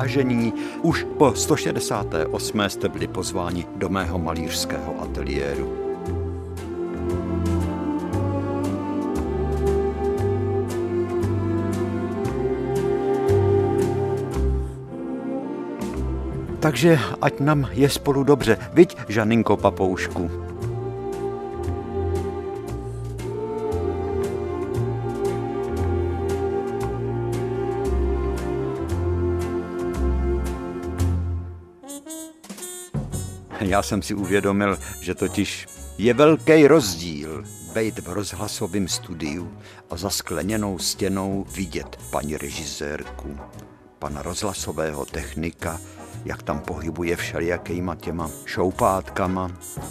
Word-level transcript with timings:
Vážení, 0.00 0.52
už 0.82 1.06
po 1.18 1.34
168. 1.34 2.60
jste 2.60 2.88
byli 2.88 3.06
pozváni 3.06 3.66
do 3.76 3.88
mého 3.88 4.18
malířského 4.18 5.02
ateliéru. 5.02 5.72
Takže 16.60 16.98
ať 17.20 17.40
nám 17.40 17.68
je 17.72 17.88
spolu 17.88 18.24
dobře, 18.24 18.56
viď, 18.72 18.96
Žaninko 19.08 19.56
Papoušku? 19.56 20.39
Já 33.70 33.82
jsem 33.82 34.02
si 34.02 34.14
uvědomil, 34.14 34.78
že 35.00 35.14
totiž 35.14 35.66
je 35.98 36.14
velký 36.14 36.66
rozdíl 36.66 37.44
být 37.74 37.98
v 37.98 38.08
rozhlasovém 38.08 38.88
studiu 38.88 39.58
a 39.90 39.96
za 39.96 40.10
skleněnou 40.10 40.78
stěnou 40.78 41.46
vidět 41.54 41.98
paní 42.10 42.36
režisérku, 42.36 43.38
pana 43.98 44.22
rozhlasového 44.22 45.06
technika, 45.06 45.80
jak 46.24 46.42
tam 46.42 46.60
pohybuje 46.60 47.16
všelijakýma 47.16 47.94
těma 47.94 48.30
šoupátkama. 48.44 49.50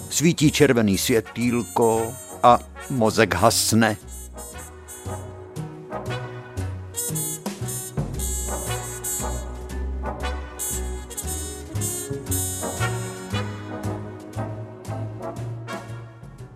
Svítí 0.09 0.51
červený 0.51 0.97
světýlko 0.97 2.13
a 2.43 2.59
mozek 2.89 3.33
hasne. 3.33 3.97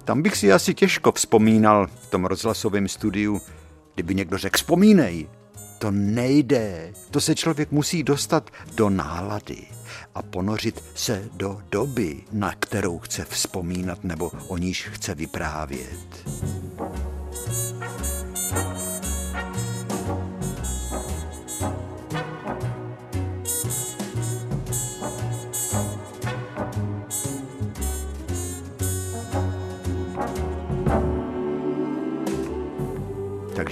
Tam 0.05 0.21
bych 0.21 0.37
si 0.37 0.53
asi 0.53 0.73
těžko 0.73 1.11
vzpomínal 1.11 1.87
v 1.87 2.07
tom 2.07 2.25
rozhlasovém 2.25 2.87
studiu, 2.87 3.41
kdyby 3.93 4.15
někdo 4.15 4.37
řekl 4.37 4.57
vzpomínej. 4.57 5.29
To 5.79 5.91
nejde. 5.91 6.93
To 7.11 7.21
se 7.21 7.35
člověk 7.35 7.71
musí 7.71 8.03
dostat 8.03 8.49
do 8.75 8.89
nálady 8.89 9.57
a 10.15 10.21
ponořit 10.21 10.83
se 10.95 11.23
do 11.33 11.61
doby, 11.69 12.23
na 12.31 12.53
kterou 12.59 12.99
chce 12.99 13.25
vzpomínat 13.25 14.03
nebo 14.03 14.31
o 14.47 14.57
níž 14.57 14.87
chce 14.87 15.15
vyprávět. 15.15 16.29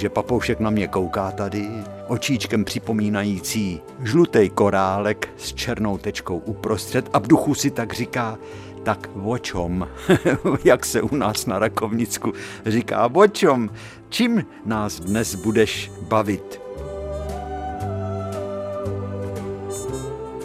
Takže 0.01 0.09
papoušek 0.09 0.59
na 0.59 0.69
mě 0.69 0.87
kouká 0.87 1.31
tady, 1.31 1.69
očíčkem 2.07 2.65
připomínající 2.65 3.81
žlutý 4.03 4.49
korálek 4.49 5.29
s 5.37 5.53
černou 5.53 5.97
tečkou 5.97 6.37
uprostřed 6.37 7.09
a 7.13 7.19
v 7.19 7.27
duchu 7.27 7.55
si 7.55 7.71
tak 7.71 7.93
říká, 7.93 8.37
tak 8.83 9.09
o 9.23 9.37
čom, 9.37 9.87
jak 10.63 10.85
se 10.85 11.01
u 11.01 11.15
nás 11.15 11.45
na 11.45 11.59
Rakovnicku 11.59 12.33
říká, 12.65 13.09
o 13.13 13.27
čom, 13.27 13.69
čím 14.09 14.45
nás 14.65 14.99
dnes 14.99 15.35
budeš 15.35 15.91
bavit? 16.01 16.61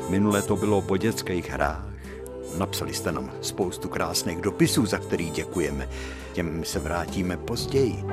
Minule 0.08 0.42
to 0.42 0.56
bylo 0.56 0.82
po 0.82 0.96
dětských 0.96 1.50
hrách. 1.50 1.86
Napsali 2.58 2.94
jste 2.94 3.12
nám 3.12 3.32
spoustu 3.40 3.88
krásných 3.88 4.40
dopisů, 4.40 4.86
za 4.86 4.98
který 4.98 5.30
děkujeme. 5.30 5.88
Těm 6.32 6.64
se 6.64 6.78
vrátíme 6.78 7.36
později. 7.36 8.04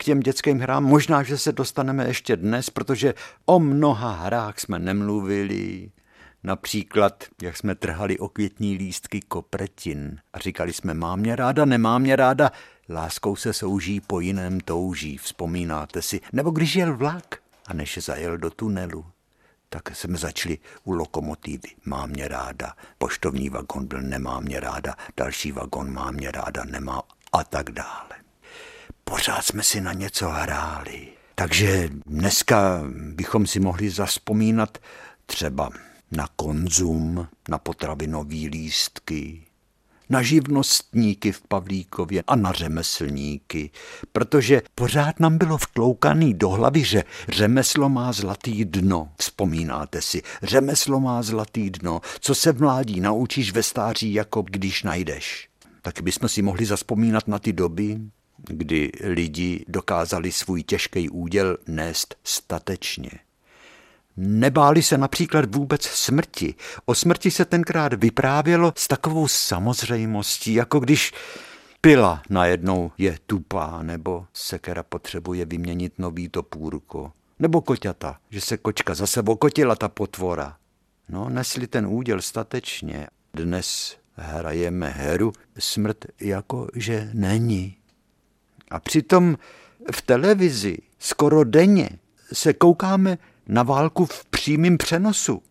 K 0.00 0.04
těm 0.04 0.20
dětským 0.20 0.58
hrám. 0.58 0.84
Možná, 0.84 1.22
že 1.22 1.38
se 1.38 1.52
dostaneme 1.52 2.08
ještě 2.08 2.36
dnes, 2.36 2.70
protože 2.70 3.14
o 3.46 3.60
mnoha 3.60 4.12
hrách 4.12 4.60
jsme 4.60 4.78
nemluvili. 4.78 5.90
Například, 6.44 7.24
jak 7.42 7.56
jsme 7.56 7.74
trhali 7.74 8.18
okvětní 8.18 8.76
lístky 8.76 9.20
kopretin 9.20 10.18
a 10.32 10.38
říkali 10.38 10.72
jsme, 10.72 10.94
mám 10.94 11.20
mě 11.20 11.36
ráda, 11.36 11.64
nemám 11.64 12.02
mě 12.02 12.16
ráda, 12.16 12.50
láskou 12.88 13.36
se 13.36 13.52
souží, 13.52 14.00
po 14.00 14.20
jiném 14.20 14.60
touží, 14.60 15.16
vzpomínáte 15.16 16.02
si. 16.02 16.20
Nebo 16.32 16.50
když 16.50 16.76
jel 16.76 16.96
vlak 16.96 17.38
a 17.66 17.74
než 17.74 17.98
zajel 17.98 18.38
do 18.38 18.50
tunelu, 18.50 19.04
tak 19.70 19.96
jsme 19.96 20.18
začali 20.18 20.58
u 20.84 20.92
lokomotivy. 20.92 21.68
Mám 21.84 22.10
mě 22.10 22.28
ráda. 22.28 22.72
Poštovní 22.98 23.50
vagon 23.50 23.86
byl 23.86 24.02
nemám 24.02 24.42
mě 24.44 24.60
ráda. 24.60 24.94
Další 25.16 25.52
vagon 25.52 25.92
mám 25.92 26.14
mě 26.14 26.30
ráda, 26.30 26.64
nemá 26.64 27.02
a 27.32 27.44
tak 27.44 27.70
dále 27.70 28.20
pořád 29.10 29.42
jsme 29.42 29.62
si 29.62 29.80
na 29.80 29.92
něco 29.92 30.28
hráli. 30.28 31.08
Takže 31.34 31.88
dneska 32.06 32.82
bychom 32.92 33.46
si 33.46 33.60
mohli 33.60 33.90
zaspomínat 33.90 34.78
třeba 35.26 35.70
na 36.10 36.28
konzum, 36.36 37.28
na 37.48 37.58
potravinové 37.58 38.34
lístky, 38.34 39.46
na 40.10 40.22
živnostníky 40.22 41.32
v 41.32 41.42
Pavlíkově 41.48 42.22
a 42.26 42.36
na 42.36 42.52
řemeslníky, 42.52 43.70
protože 44.12 44.62
pořád 44.74 45.20
nám 45.20 45.38
bylo 45.38 45.58
vtloukaný 45.58 46.34
do 46.34 46.48
hlavy, 46.48 46.84
že 46.84 47.04
řemeslo 47.28 47.88
má 47.88 48.12
zlatý 48.12 48.64
dno. 48.64 49.08
Vzpomínáte 49.18 50.02
si, 50.02 50.22
řemeslo 50.42 51.00
má 51.00 51.22
zlatý 51.22 51.70
dno, 51.70 52.00
co 52.20 52.34
se 52.34 52.52
v 52.52 52.60
mládí 52.60 53.00
naučíš 53.00 53.52
ve 53.52 53.62
stáří, 53.62 54.14
jako 54.14 54.42
když 54.42 54.82
najdeš. 54.82 55.48
Tak 55.82 56.00
bychom 56.02 56.28
si 56.28 56.42
mohli 56.42 56.66
zaspomínat 56.66 57.28
na 57.28 57.38
ty 57.38 57.52
doby, 57.52 57.98
kdy 58.48 58.92
lidi 59.04 59.64
dokázali 59.68 60.32
svůj 60.32 60.62
těžký 60.62 61.08
úděl 61.08 61.56
nést 61.66 62.16
statečně. 62.24 63.10
Nebáli 64.16 64.82
se 64.82 64.98
například 64.98 65.54
vůbec 65.54 65.82
smrti. 65.82 66.54
O 66.84 66.94
smrti 66.94 67.30
se 67.30 67.44
tenkrát 67.44 67.94
vyprávělo 67.94 68.72
s 68.76 68.88
takovou 68.88 69.28
samozřejmostí, 69.28 70.54
jako 70.54 70.80
když 70.80 71.12
pila 71.80 72.22
najednou 72.30 72.92
je 72.98 73.18
tupá, 73.26 73.82
nebo 73.82 74.26
sekera 74.34 74.82
potřebuje 74.82 75.44
vyměnit 75.44 75.92
nový 75.98 76.28
topůrko, 76.28 77.12
nebo 77.38 77.60
koťata, 77.60 78.18
že 78.30 78.40
se 78.40 78.56
kočka 78.56 78.94
zase 78.94 79.22
okotila 79.22 79.76
ta 79.76 79.88
potvora. 79.88 80.56
No, 81.08 81.28
nesli 81.28 81.66
ten 81.66 81.86
úděl 81.86 82.22
statečně. 82.22 83.06
Dnes 83.34 83.96
hrajeme 84.14 84.88
heru 84.88 85.32
smrt 85.58 86.04
jako 86.20 86.68
že 86.74 87.10
není. 87.12 87.76
A 88.70 88.80
přitom 88.80 89.36
v 89.92 90.02
televizi 90.02 90.78
skoro 90.98 91.44
denně 91.44 91.88
se 92.32 92.52
koukáme 92.52 93.18
na 93.50 93.62
válku 93.62 94.06
v 94.06 94.24
přímém 94.24 94.78
přenosu. 94.78 95.42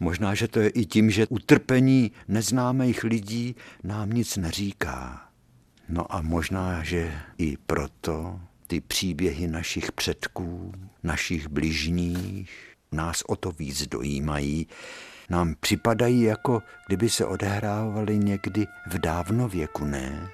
Možná, 0.00 0.34
že 0.34 0.48
to 0.48 0.60
je 0.60 0.68
i 0.68 0.86
tím, 0.86 1.10
že 1.10 1.26
utrpení 1.26 2.12
neznámých 2.28 3.04
lidí 3.04 3.56
nám 3.84 4.10
nic 4.10 4.36
neříká. 4.36 5.28
No 5.88 6.14
a 6.14 6.22
možná, 6.22 6.82
že 6.84 7.14
i 7.38 7.56
proto 7.66 8.40
ty 8.66 8.80
příběhy 8.80 9.48
našich 9.48 9.92
předků, 9.92 10.72
našich 11.02 11.48
bližních, 11.48 12.74
nás 12.92 13.22
o 13.28 13.36
to 13.36 13.52
víc 13.52 13.86
dojímají, 13.86 14.66
nám 15.30 15.54
připadají 15.60 16.22
jako 16.22 16.62
kdyby 16.86 17.10
se 17.10 17.26
odehrávaly 17.26 18.18
někdy 18.18 18.66
v 18.86 18.98
dávnověku, 18.98 19.84
ne? 19.84 20.28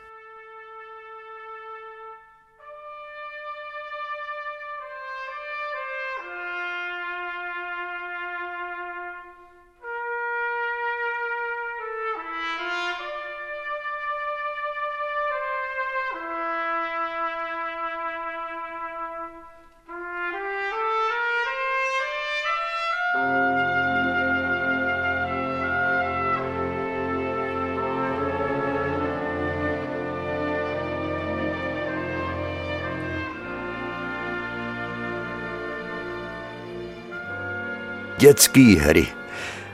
Dětské 38.19 38.76
hry. 38.81 39.06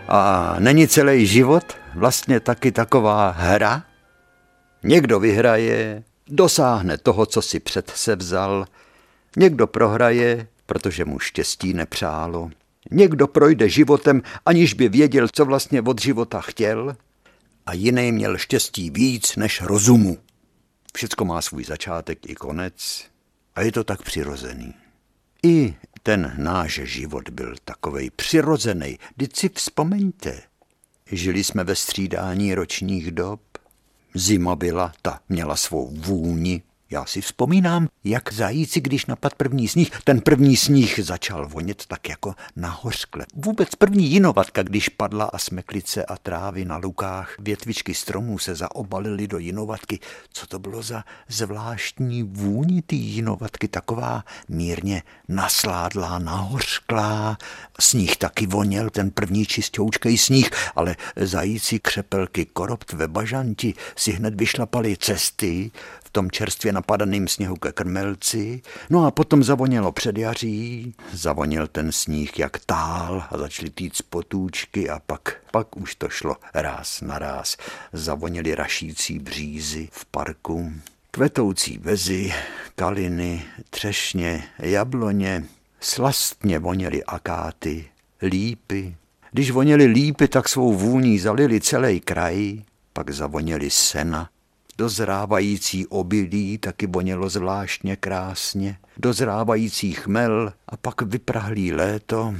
A 0.08 0.56
není 0.58 0.88
celý 0.88 1.26
život 1.26 1.64
vlastně 1.94 2.40
taky 2.40 2.72
taková 2.72 3.30
hra? 3.30 3.84
Někdo 4.82 5.20
vyhraje, 5.20 6.02
dosáhne 6.28 6.98
toho, 6.98 7.26
co 7.26 7.42
si 7.42 7.60
před 7.60 7.90
se 7.90 8.16
vzal, 8.16 8.66
někdo 9.36 9.66
prohraje, 9.66 10.46
protože 10.66 11.04
mu 11.04 11.18
štěstí 11.18 11.74
nepřálo. 11.74 12.50
Někdo 12.90 13.26
projde 13.26 13.68
životem, 13.68 14.22
aniž 14.46 14.74
by 14.74 14.88
věděl, 14.88 15.28
co 15.32 15.44
vlastně 15.44 15.82
od 15.82 16.00
života 16.00 16.40
chtěl, 16.40 16.96
a 17.66 17.72
jiný 17.72 18.12
měl 18.12 18.38
štěstí 18.38 18.90
víc 18.90 19.36
než 19.36 19.60
rozumu. 19.60 20.18
Všecko 20.96 21.24
má 21.24 21.42
svůj 21.42 21.64
začátek 21.64 22.30
i 22.30 22.34
konec 22.34 23.04
a 23.54 23.62
je 23.62 23.72
to 23.72 23.84
tak 23.84 24.02
přirozený. 24.02 24.74
I 25.42 25.74
ten 26.06 26.34
náš 26.36 26.80
život 26.84 27.30
byl 27.30 27.54
takovej 27.64 28.10
přirozený. 28.10 28.98
Vždyť 29.16 29.36
si 29.36 29.48
vzpomeňte. 29.48 30.42
Žili 31.12 31.44
jsme 31.44 31.64
ve 31.64 31.74
střídání 31.74 32.54
ročních 32.54 33.10
dob. 33.10 33.40
Zima 34.14 34.56
byla, 34.56 34.92
ta 35.02 35.20
měla 35.28 35.56
svou 35.56 35.90
vůni, 35.90 36.62
já 36.90 37.04
si 37.04 37.20
vzpomínám, 37.20 37.88
jak 38.04 38.32
zajíci, 38.32 38.80
když 38.80 39.06
napad 39.06 39.34
první 39.34 39.68
sníh, 39.68 39.90
ten 40.04 40.20
první 40.20 40.56
sníh 40.56 41.00
začal 41.02 41.48
vonět 41.48 41.86
tak 41.86 42.08
jako 42.08 42.34
na 42.56 42.78
hořkle. 42.82 43.26
Vůbec 43.34 43.74
první 43.74 44.10
jinovatka, 44.10 44.62
když 44.62 44.88
padla 44.88 45.24
a 45.24 45.38
smeklice 45.38 46.04
a 46.04 46.16
trávy 46.16 46.64
na 46.64 46.76
lukách, 46.76 47.34
větvičky 47.38 47.94
stromů 47.94 48.38
se 48.38 48.54
zaobalily 48.54 49.28
do 49.28 49.38
jinovatky. 49.38 50.00
Co 50.32 50.46
to 50.46 50.58
bylo 50.58 50.82
za 50.82 51.04
zvláštní 51.28 52.22
vůni 52.22 52.82
ty 52.82 52.96
jinovatky, 52.96 53.68
taková 53.68 54.24
mírně 54.48 55.02
nasládlá, 55.28 56.18
nahořklá. 56.18 57.38
Sníh 57.80 58.16
taky 58.16 58.46
voněl, 58.46 58.90
ten 58.90 59.10
první 59.10 59.46
čistoučkej 59.46 60.18
sníh, 60.18 60.50
ale 60.76 60.96
zajíci 61.16 61.78
křepelky, 61.78 62.46
koropt 62.46 62.92
ve 62.92 63.08
bažanti 63.08 63.74
si 63.96 64.12
hned 64.12 64.34
vyšlapali 64.34 64.96
cesty 64.96 65.70
tom 66.14 66.30
čerstvě 66.30 66.72
napadaným 66.72 67.28
sněhu 67.28 67.56
ke 67.56 67.72
krmelci, 67.72 68.62
no 68.90 69.06
a 69.06 69.10
potom 69.10 69.44
zavonělo 69.44 69.92
předjaří, 69.92 70.94
zavonil 71.12 71.66
ten 71.66 71.92
sníh 71.92 72.38
jak 72.38 72.58
tál 72.66 73.24
a 73.30 73.38
začaly 73.38 73.70
týct 73.70 74.02
potůčky 74.02 74.90
a 74.90 75.00
pak, 75.06 75.36
pak 75.50 75.76
už 75.76 75.94
to 75.94 76.08
šlo 76.08 76.36
ráz 76.54 77.00
na 77.00 77.18
ráz. 77.18 77.56
Zavonili 77.92 78.54
rašící 78.54 79.18
břízy 79.18 79.88
v 79.92 80.04
parku, 80.04 80.72
kvetoucí 81.10 81.78
vezy, 81.78 82.32
kaliny, 82.74 83.42
třešně, 83.70 84.44
jabloně, 84.58 85.44
slastně 85.80 86.58
voněly 86.58 87.04
akáty, 87.04 87.84
lípy. 88.22 88.96
Když 89.32 89.50
voněly 89.50 89.84
lípy, 89.84 90.28
tak 90.28 90.48
svou 90.48 90.74
vůní 90.74 91.18
zalili 91.18 91.60
celý 91.60 92.00
kraj, 92.00 92.62
pak 92.92 93.10
zavoněli 93.10 93.70
sena, 93.70 94.28
Dozrávající 94.78 95.86
obilí 95.86 96.58
taky 96.58 96.86
vonělo 96.86 97.28
zvláštně 97.28 97.96
krásně, 97.96 98.78
dozrávající 98.96 99.92
chmel 99.92 100.52
a 100.68 100.76
pak 100.76 101.02
vyprahlý 101.02 101.72
léto. 101.72 102.34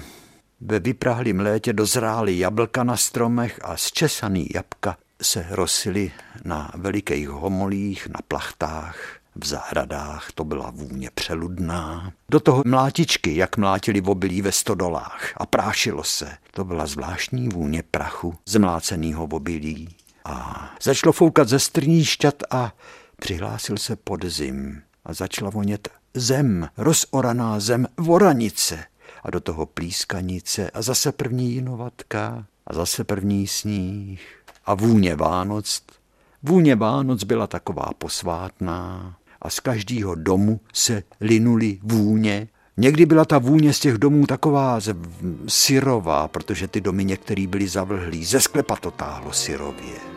Ve 0.61 0.79
vyprahlým 0.79 1.41
létě 1.41 1.73
dozrály 1.73 2.39
jablka 2.39 2.85
na 2.85 2.97
stromech 2.97 3.61
a 3.63 3.77
zčesaný 3.77 4.49
jabka 4.55 4.97
se 5.23 5.47
rosily 5.51 6.13
na 6.45 6.71
velikých 6.75 7.29
homolích, 7.29 8.09
na 8.09 8.21
plachtách, 8.29 8.97
v 9.37 9.47
zahradách 9.47 10.33
to 10.35 10.45
byla 10.45 10.71
vůně 10.71 11.11
přeludná. 11.15 12.13
Do 12.29 12.41
toho 12.41 12.63
mlátičky, 12.67 13.37
jak 13.37 13.57
mlátili 13.57 14.01
v 14.01 14.11
obilí 14.11 14.43
ve 14.43 14.53
stodolách 14.53 15.33
a 15.37 15.47
prášilo 15.47 16.05
se. 16.05 16.37
To 16.51 16.65
byla 16.65 16.87
zvláštní 16.87 17.49
vůně 17.49 17.83
prachu 17.91 18.35
zmlácenýho 18.47 19.25
obilí. 19.25 19.89
A 20.25 20.71
začalo 20.82 21.12
foukat 21.12 21.49
ze 21.49 21.59
strní 21.59 22.05
šťat 22.05 22.35
a 22.50 22.73
přihlásil 23.17 23.76
se 23.76 23.97
podzim 23.97 24.82
a 25.05 25.15
začala 25.15 25.50
vonět 25.50 25.88
zem, 26.15 26.69
rozoraná 26.76 27.61
zem, 27.61 27.87
voranice 27.97 28.85
a 29.23 29.31
do 29.31 29.41
toho 29.41 29.67
plískanice 29.67 30.71
a 30.71 30.82
zase 30.82 31.12
první 31.12 31.53
jinovatka 31.53 32.47
a 32.67 32.75
zase 32.75 33.05
první 33.05 33.47
sníh 33.47 34.21
a 34.67 34.75
vůně 34.75 35.17
Vánoc. 35.17 35.82
Vůně 36.43 36.77
Vánoc 36.77 37.25
byla 37.25 37.47
taková 37.47 37.91
posvátná 37.99 39.17
a 39.43 39.50
z 39.50 39.61
každého 39.61 40.15
domu 40.15 40.61
se 40.73 41.03
linuli 41.20 41.79
vůně. 41.82 42.49
Někdy 42.77 43.06
byla 43.06 43.25
ta 43.25 43.38
vůně 43.38 43.73
z 43.73 43.81
těch 43.81 43.99
domů 43.99 44.27
taková 44.27 44.81
syrová, 45.49 46.29
protože 46.29 46.69
ty 46.69 46.81
domy 46.81 47.05
některý 47.05 47.47
byly 47.47 47.69
zavlhlí. 47.69 48.25
Ze 48.25 48.41
sklepa 48.41 48.77
to 48.77 48.91
táhlo 48.91 49.32
syrově. 49.32 50.14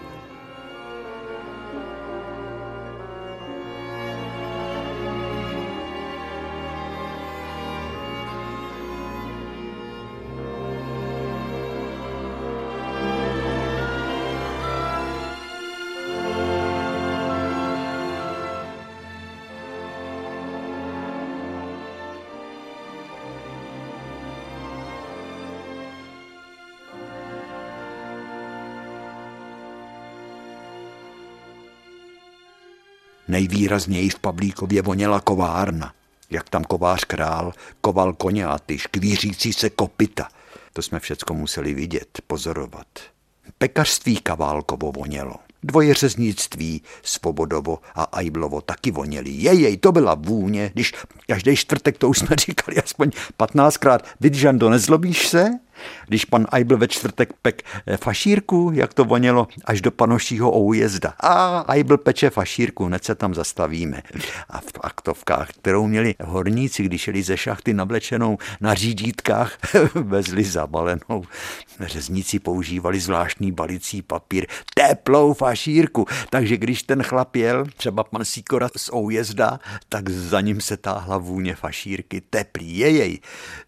Nejvýrazněji 33.28 34.10
v 34.10 34.20
Pavlíkově 34.20 34.82
voněla 34.82 35.20
kovárna. 35.20 35.94
Jak 36.30 36.50
tam 36.50 36.64
kovář 36.64 37.04
král 37.04 37.54
koval 37.82 38.14
koně 38.14 38.46
a 38.46 38.60
ty 38.60 38.78
škvířící 38.78 39.54
se 39.54 39.70
kopita. 39.70 40.28
To 40.74 40.82
jsme 40.82 41.00
všecko 41.00 41.34
museli 41.34 41.74
vidět, 41.74 42.22
pozorovat. 42.28 42.88
Pekařství 43.58 44.18
Kaválkovo 44.18 44.92
vonělo. 44.92 45.36
Dvojeřeznictví 45.64 46.82
Svobodovo 47.04 47.80
a 47.96 48.04
Ajblovo 48.04 48.62
taky 48.62 48.92
voněli. 48.92 49.30
Jejej, 49.30 49.78
to 49.78 49.92
byla 49.92 50.16
vůně, 50.16 50.72
když 50.74 50.94
každý 51.28 51.56
čtvrtek, 51.56 51.98
to 51.98 52.10
už 52.10 52.20
jsme 52.20 52.36
říkali 52.46 52.78
aspoň 52.78 53.12
15krát, 53.40 54.00
Vidžando, 54.20 54.70
nezlobíš 54.70 55.28
se? 55.28 55.50
Když 56.08 56.26
pan 56.26 56.48
Eibl 56.54 56.78
ve 56.78 56.88
čtvrtek 56.88 57.34
pek 57.42 57.64
eh, 57.86 57.98
fašírku, 57.98 58.72
jak 58.74 58.94
to 58.94 59.06
vonělo, 59.06 59.48
až 59.66 59.82
do 59.82 59.92
panošího 59.92 60.58
oujezda. 60.58 61.14
A 61.20 61.66
Eibl 61.74 61.98
peče 61.98 62.30
fašírku, 62.30 62.86
hned 62.86 63.04
se 63.04 63.16
tam 63.16 63.34
zastavíme. 63.34 64.02
A 64.50 64.60
v 64.60 64.72
aktovkách, 64.82 65.50
kterou 65.50 65.88
měli 65.88 66.16
horníci, 66.24 66.84
když 66.84 67.08
jeli 67.08 67.24
ze 67.24 67.38
šachty 67.38 67.74
navlečenou 67.74 68.38
na 68.62 68.74
řídítkách, 68.74 69.58
vezli 69.94 70.44
zabalenou. 70.44 71.24
Řezníci 71.80 72.40
používali 72.40 73.00
zvláštní 73.00 73.52
balicí 73.52 74.02
papír, 74.02 74.46
teplou 74.74 75.34
fašírku, 75.34 76.06
takže 76.30 76.58
když 76.58 76.84
ten 76.84 77.04
chlap 77.04 77.36
jel, 77.36 77.66
třeba 77.78 78.04
pan 78.04 78.26
Sikora 78.26 78.70
z 78.78 78.90
oujezda, 78.94 79.60
tak 79.90 80.10
za 80.10 80.42
ním 80.42 80.62
se 80.62 80.78
táhla 80.78 81.18
vůně 81.18 81.56
fašírky, 81.56 82.22
teplý, 82.22 82.78
jejej. 82.78 83.20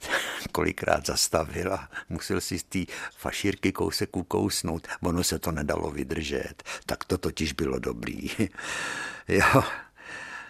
Kolikrát 0.51 1.05
zastavila 1.05 1.87
musel 2.09 2.41
si 2.41 2.59
z 2.59 2.63
té 2.63 2.79
fašírky 3.17 3.71
kousek 3.71 4.17
ukousnout, 4.17 4.87
ono 5.01 5.23
se 5.23 5.39
to 5.39 5.51
nedalo 5.51 5.91
vydržet, 5.91 6.63
tak 6.85 7.03
to 7.03 7.17
totiž 7.17 7.53
bylo 7.53 7.79
dobrý. 7.79 8.29
jo. 9.27 9.63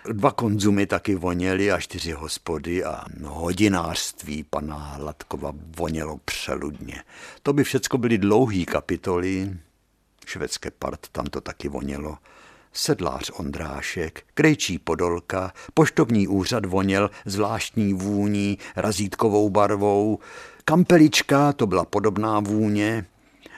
Dva 0.05 0.31
konzumy 0.31 0.85
taky 0.85 1.15
voněly 1.15 1.71
a 1.71 1.79
čtyři 1.79 2.11
hospody 2.11 2.83
a 2.83 3.05
hodinářství 3.23 4.43
pana 4.43 4.77
Hladkova 4.77 5.53
vonělo 5.77 6.17
přeludně. 6.25 7.03
To 7.43 7.53
by 7.53 7.63
všecko 7.63 7.97
byly 7.97 8.17
dlouhý 8.17 8.65
kapitoly, 8.65 9.57
švédské 10.25 10.71
part, 10.71 11.07
tam 11.11 11.25
to 11.25 11.41
taky 11.41 11.69
vonělo 11.69 12.17
sedlář 12.73 13.31
Ondrášek, 13.33 14.23
krejčí 14.33 14.79
Podolka, 14.79 15.53
poštovní 15.73 16.27
úřad 16.27 16.65
voněl 16.65 17.09
zvláštní 17.25 17.93
vůní, 17.93 18.57
razítkovou 18.75 19.49
barvou, 19.49 20.19
kampelička, 20.69 21.53
to 21.53 21.67
byla 21.67 21.85
podobná 21.85 22.39
vůně, 22.39 23.05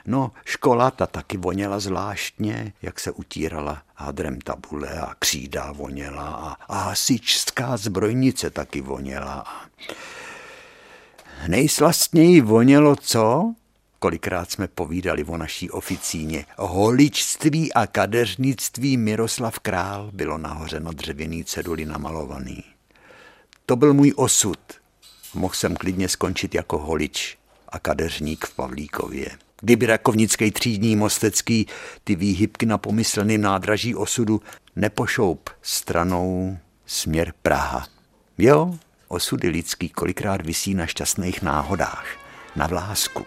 No, 0.05 0.31
škola 0.45 0.91
ta 0.91 1.07
taky 1.07 1.37
voněla 1.37 1.79
zvláštně, 1.79 2.73
jak 2.81 2.99
se 2.99 3.11
utírala 3.11 3.81
hadrem 3.95 4.41
tabule 4.41 4.99
a 4.99 5.13
křída 5.19 5.71
voněla 5.71 6.27
a, 6.27 6.73
a 6.73 6.77
hasičská 6.77 7.77
zbrojnice 7.77 8.49
taky 8.49 8.81
voněla. 8.81 9.45
Nejslastněji 11.47 12.41
vonělo 12.41 12.95
co? 12.95 13.53
Kolikrát 13.99 14.51
jsme 14.51 14.67
povídali 14.67 15.23
o 15.23 15.37
naší 15.37 15.69
oficíně. 15.69 16.45
Holičství 16.57 17.73
a 17.73 17.87
kadeřnictví 17.87 18.97
Miroslav 18.97 19.59
Král 19.59 20.09
bylo 20.13 20.37
nahoře 20.37 20.79
na 20.79 20.91
dřevěný 20.91 21.43
ceduli 21.43 21.85
namalovaný. 21.85 22.63
To 23.65 23.75
byl 23.75 23.93
můj 23.93 24.13
osud. 24.15 24.80
Mohl 25.33 25.53
jsem 25.53 25.75
klidně 25.75 26.09
skončit 26.09 26.55
jako 26.55 26.77
holič 26.77 27.37
a 27.69 27.79
kadeřník 27.79 28.45
v 28.45 28.55
Pavlíkově. 28.55 29.29
Kdyby 29.61 29.85
rakovnický 29.85 30.51
třídní 30.51 30.95
mostecký 30.95 31.67
ty 32.03 32.15
výhybky 32.15 32.65
na 32.65 32.77
pomyslným 32.77 33.41
nádraží 33.41 33.95
osudu 33.95 34.41
nepošoup 34.75 35.49
stranou 35.61 36.57
směr 36.85 37.33
Praha. 37.41 37.87
Jo, 38.37 38.75
osudy 39.07 39.49
lidský 39.49 39.89
kolikrát 39.89 40.45
visí 40.45 40.73
na 40.73 40.85
šťastných 40.85 41.41
náhodách, 41.41 42.05
na 42.55 42.67
vlásku. 42.67 43.25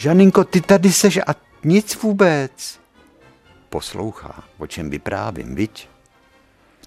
Žaninko, 0.00 0.44
ty 0.44 0.60
tady 0.60 0.92
seš 0.92 1.16
a 1.16 1.34
nic 1.64 2.02
vůbec. 2.02 2.80
Poslouchá, 3.68 4.44
o 4.58 4.66
čem 4.66 4.90
vyprávím, 4.90 5.54
viď? 5.54 5.88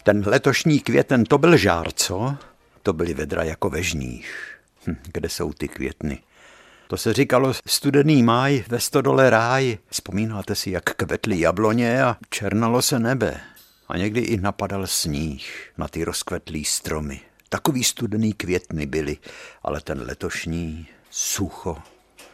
Ten 0.03 0.23
letošní 0.25 0.79
květen, 0.79 1.23
to 1.23 1.37
byl 1.37 1.57
žár, 1.57 1.91
co? 1.91 2.37
To 2.83 2.93
byly 2.93 3.13
vedra 3.13 3.43
jako 3.43 3.69
ve 3.69 3.83
žních. 3.83 4.57
Hm, 4.87 4.95
kde 5.03 5.29
jsou 5.29 5.53
ty 5.53 5.67
květny? 5.67 6.19
To 6.87 6.97
se 6.97 7.13
říkalo 7.13 7.53
studený 7.67 8.23
máj 8.23 8.63
ve 8.67 8.79
stodole 8.79 9.29
ráj. 9.29 9.77
Vzpomínáte 9.89 10.55
si, 10.55 10.71
jak 10.71 10.83
kvetly 10.83 11.39
jabloně 11.39 12.03
a 12.03 12.17
černalo 12.29 12.81
se 12.81 12.99
nebe. 12.99 13.41
A 13.87 13.97
někdy 13.97 14.21
i 14.21 14.37
napadal 14.37 14.87
sníh 14.87 15.71
na 15.77 15.87
ty 15.87 16.03
rozkvetlý 16.03 16.65
stromy. 16.65 17.21
Takový 17.49 17.83
studený 17.83 18.33
květny 18.33 18.85
byly, 18.85 19.17
ale 19.63 19.81
ten 19.81 20.01
letošní 20.01 20.87
sucho. 21.09 21.77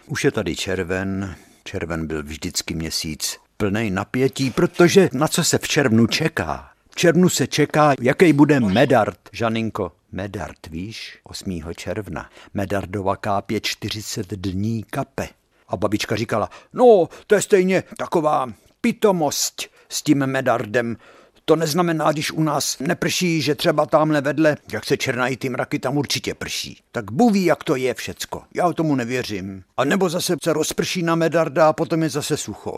Už 0.10 0.24
je 0.24 0.32
tady 0.32 0.56
červen, 0.56 1.36
červen 1.64 2.08
byl 2.08 2.24
vždycky 2.24 2.74
měsíc 2.74 3.38
plný 3.58 3.92
napětí, 3.92 4.52
protože 4.52 5.10
na 5.14 5.28
co 5.28 5.44
se 5.44 5.58
v 5.58 5.68
červnu 5.68 6.08
čeká? 6.08 6.70
V 6.90 6.96
červnu 6.96 7.30
se 7.30 7.48
čeká, 7.48 7.94
jaký 8.02 8.34
bude 8.34 8.60
medard, 8.60 9.20
Žaninko. 9.32 9.92
Medard, 10.12 10.68
víš, 10.68 11.20
8. 11.24 11.62
června. 11.76 12.30
Medardova 12.54 13.16
kápě 13.16 13.62
40 13.62 14.28
dní 14.28 14.84
kape. 14.84 15.30
A 15.68 15.78
babička 15.78 16.16
říkala, 16.16 16.50
no, 16.74 17.10
to 17.28 17.36
je 17.36 17.42
stejně 17.42 17.84
taková 17.98 18.54
pitomost 18.82 19.62
s 19.90 20.02
tím 20.02 20.26
medardem. 20.26 20.98
To 21.46 21.56
neznamená, 21.56 22.12
když 22.12 22.32
u 22.32 22.44
nás 22.44 22.80
neprší, 22.80 23.42
že 23.42 23.56
třeba 23.56 23.86
tamhle 23.86 24.22
vedle, 24.22 24.58
jak 24.72 24.86
se 24.86 24.98
černají 24.98 25.38
ty 25.38 25.50
mraky, 25.50 25.80
tam 25.80 25.98
určitě 25.98 26.34
prší. 26.34 26.82
Tak 26.92 27.12
buví, 27.12 27.46
jak 27.46 27.64
to 27.64 27.76
je 27.76 27.94
všecko. 27.94 28.44
Já 28.56 28.74
tomu 28.74 28.96
nevěřím. 28.96 29.64
A 29.78 29.84
nebo 29.86 30.10
zase 30.10 30.36
se 30.44 30.54
rozprší 30.54 31.04
na 31.04 31.16
medarda 31.16 31.68
a 31.68 31.74
potom 31.74 32.04
je 32.04 32.10
zase 32.10 32.38
sucho. 32.38 32.78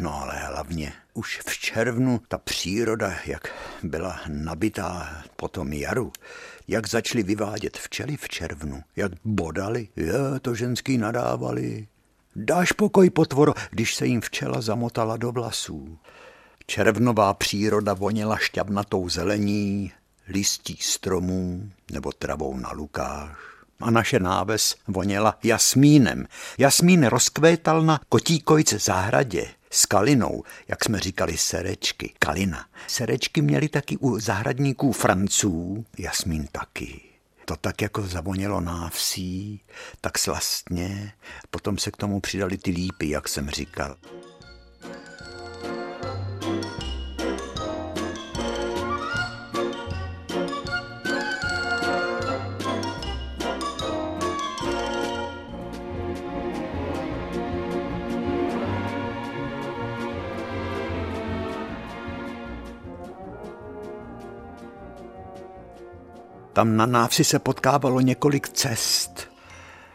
No 0.00 0.22
ale 0.22 0.34
hlavně 0.36 0.92
už 1.14 1.40
v 1.46 1.58
červnu 1.58 2.20
ta 2.28 2.38
příroda, 2.38 3.14
jak 3.26 3.48
byla 3.82 4.20
nabitá 4.28 5.22
po 5.36 5.48
tom 5.48 5.72
jaru, 5.72 6.12
jak 6.68 6.88
začali 6.88 7.22
vyvádět 7.22 7.76
včely 7.76 8.16
v 8.16 8.28
červnu, 8.28 8.82
jak 8.96 9.12
bodali, 9.24 9.88
je, 9.96 10.12
to 10.42 10.54
ženský 10.54 10.98
nadávali. 10.98 11.88
Dáš 12.36 12.72
pokoj 12.72 13.10
potvoro, 13.10 13.54
když 13.70 13.94
se 13.94 14.06
jim 14.06 14.20
včela 14.20 14.60
zamotala 14.60 15.16
do 15.16 15.32
vlasů. 15.32 15.98
Červnová 16.70 17.34
příroda 17.34 17.94
voněla 17.94 18.36
šťavnatou 18.36 19.08
zelení, 19.08 19.92
listí 20.28 20.78
stromů 20.80 21.70
nebo 21.92 22.12
travou 22.12 22.56
na 22.56 22.72
lukách. 22.72 23.64
A 23.80 23.90
naše 23.90 24.18
náves 24.18 24.76
voněla 24.88 25.38
jasmínem. 25.42 26.26
Jasmín 26.58 27.06
rozkvétal 27.06 27.82
na 27.82 28.00
Kotíkojc 28.08 28.72
zahradě 28.72 29.46
s 29.70 29.86
kalinou, 29.86 30.44
jak 30.68 30.84
jsme 30.84 31.00
říkali 31.00 31.36
serečky, 31.36 32.12
kalina. 32.18 32.66
Serečky 32.86 33.42
měly 33.42 33.68
taky 33.68 33.96
u 33.96 34.20
zahradníků 34.20 34.92
Franců, 34.92 35.84
jasmín 35.98 36.48
taky. 36.52 37.00
To 37.44 37.56
tak 37.56 37.82
jako 37.82 38.02
zavonělo 38.02 38.60
návsí, 38.60 39.60
tak 40.00 40.18
slastně, 40.18 41.12
potom 41.50 41.78
se 41.78 41.90
k 41.90 41.96
tomu 41.96 42.20
přidali 42.20 42.58
ty 42.58 42.70
lípy, 42.70 43.08
jak 43.08 43.28
jsem 43.28 43.50
říkal. 43.50 43.96
Tam 66.52 66.76
na 66.76 66.86
návsi 66.86 67.24
se 67.24 67.38
potkávalo 67.38 68.00
několik 68.00 68.48
cest. 68.48 69.30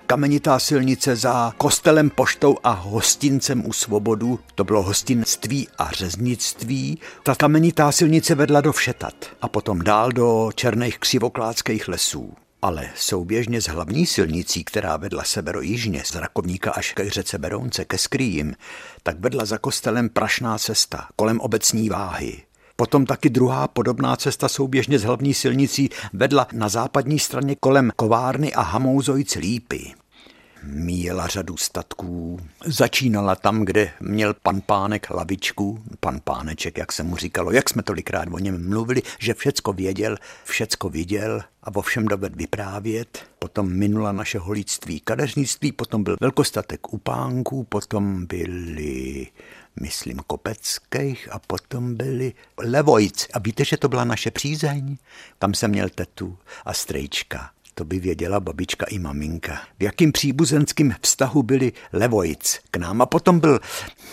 Kamenitá 0.07 0.59
silnice 0.59 1.15
za 1.15 1.53
kostelem, 1.57 2.09
poštou 2.09 2.57
a 2.63 2.71
hostincem 2.71 3.65
u 3.65 3.73
Svobodu, 3.73 4.39
to 4.55 4.63
bylo 4.63 4.83
hostinství 4.83 5.67
a 5.77 5.91
řeznictví. 5.91 6.99
Ta 7.23 7.35
kamenitá 7.35 7.91
silnice 7.91 8.35
vedla 8.35 8.61
do 8.61 8.73
Všetat 8.73 9.13
a 9.41 9.47
potom 9.47 9.79
dál 9.79 10.11
do 10.11 10.49
černých 10.55 10.99
křivokládských 10.99 11.87
lesů. 11.87 12.33
Ale 12.61 12.89
souběžně 12.95 13.61
s 13.61 13.67
hlavní 13.67 14.05
silnicí, 14.05 14.63
která 14.63 14.97
vedla 14.97 15.23
severojižně 15.23 16.03
z 16.05 16.15
Rakovníka 16.15 16.71
až 16.71 16.93
ke 16.93 17.09
řece 17.09 17.37
Berounce, 17.37 17.85
ke 17.85 17.97
Skrýjim, 17.97 18.55
tak 19.03 19.19
vedla 19.19 19.45
za 19.45 19.57
kostelem 19.57 20.09
prašná 20.09 20.57
cesta 20.57 21.07
kolem 21.15 21.39
obecní 21.39 21.89
váhy. 21.89 22.41
Potom 22.75 23.05
taky 23.05 23.29
druhá 23.29 23.67
podobná 23.67 24.15
cesta 24.15 24.47
souběžně 24.47 24.99
s 24.99 25.03
hlavní 25.03 25.33
silnicí 25.33 25.89
vedla 26.13 26.47
na 26.53 26.69
západní 26.69 27.19
straně 27.19 27.55
kolem 27.59 27.91
kovárny 27.95 28.53
a 28.53 28.61
Hamouzojc 28.61 29.35
Lípy. 29.35 29.93
Míjela 30.63 31.27
řadu 31.27 31.57
statků, 31.57 32.39
začínala 32.65 33.35
tam, 33.35 33.65
kde 33.65 33.91
měl 33.99 34.33
pan 34.33 34.61
pánek 34.61 35.09
lavičku, 35.09 35.83
pan 35.99 36.19
páneček, 36.23 36.77
jak 36.77 36.91
se 36.91 37.03
mu 37.03 37.15
říkalo, 37.15 37.51
jak 37.51 37.69
jsme 37.69 37.83
tolikrát 37.83 38.27
o 38.31 38.39
něm 38.39 38.69
mluvili, 38.69 39.01
že 39.19 39.33
všecko 39.33 39.73
věděl, 39.73 40.17
všecko 40.43 40.89
viděl 40.89 41.41
a 41.63 41.75
o 41.75 41.81
všem 41.81 42.05
doved 42.05 42.35
vyprávět. 42.35 43.23
Potom 43.39 43.73
minula 43.73 44.11
naše 44.11 44.39
holíctví 44.39 44.99
kadeřnictví, 44.99 45.71
potom 45.71 46.03
byl 46.03 46.15
velkostatek 46.21 46.93
upánků, 46.93 47.63
potom 47.63 48.25
byly 48.25 49.27
myslím, 49.81 50.19
kopeckých 50.27 51.29
a 51.31 51.39
potom 51.39 51.95
byli 51.95 52.33
levojci. 52.57 53.27
A 53.33 53.39
víte, 53.39 53.65
že 53.65 53.77
to 53.77 53.89
byla 53.89 54.03
naše 54.03 54.31
přízeň? 54.31 54.97
Tam 55.39 55.53
jsem 55.53 55.71
měl 55.71 55.89
tetu 55.89 56.37
a 56.65 56.73
strejčka. 56.73 57.49
To 57.77 57.85
by 57.85 57.99
věděla 57.99 58.39
babička 58.39 58.85
i 58.85 58.99
maminka. 58.99 59.59
V 59.79 59.83
jakým 59.83 60.11
příbuzenským 60.11 60.95
vztahu 61.01 61.43
byli 61.43 61.73
Levojc 61.93 62.59
k 62.71 62.77
nám. 62.77 63.01
A 63.01 63.05
potom 63.05 63.39
byl, 63.39 63.59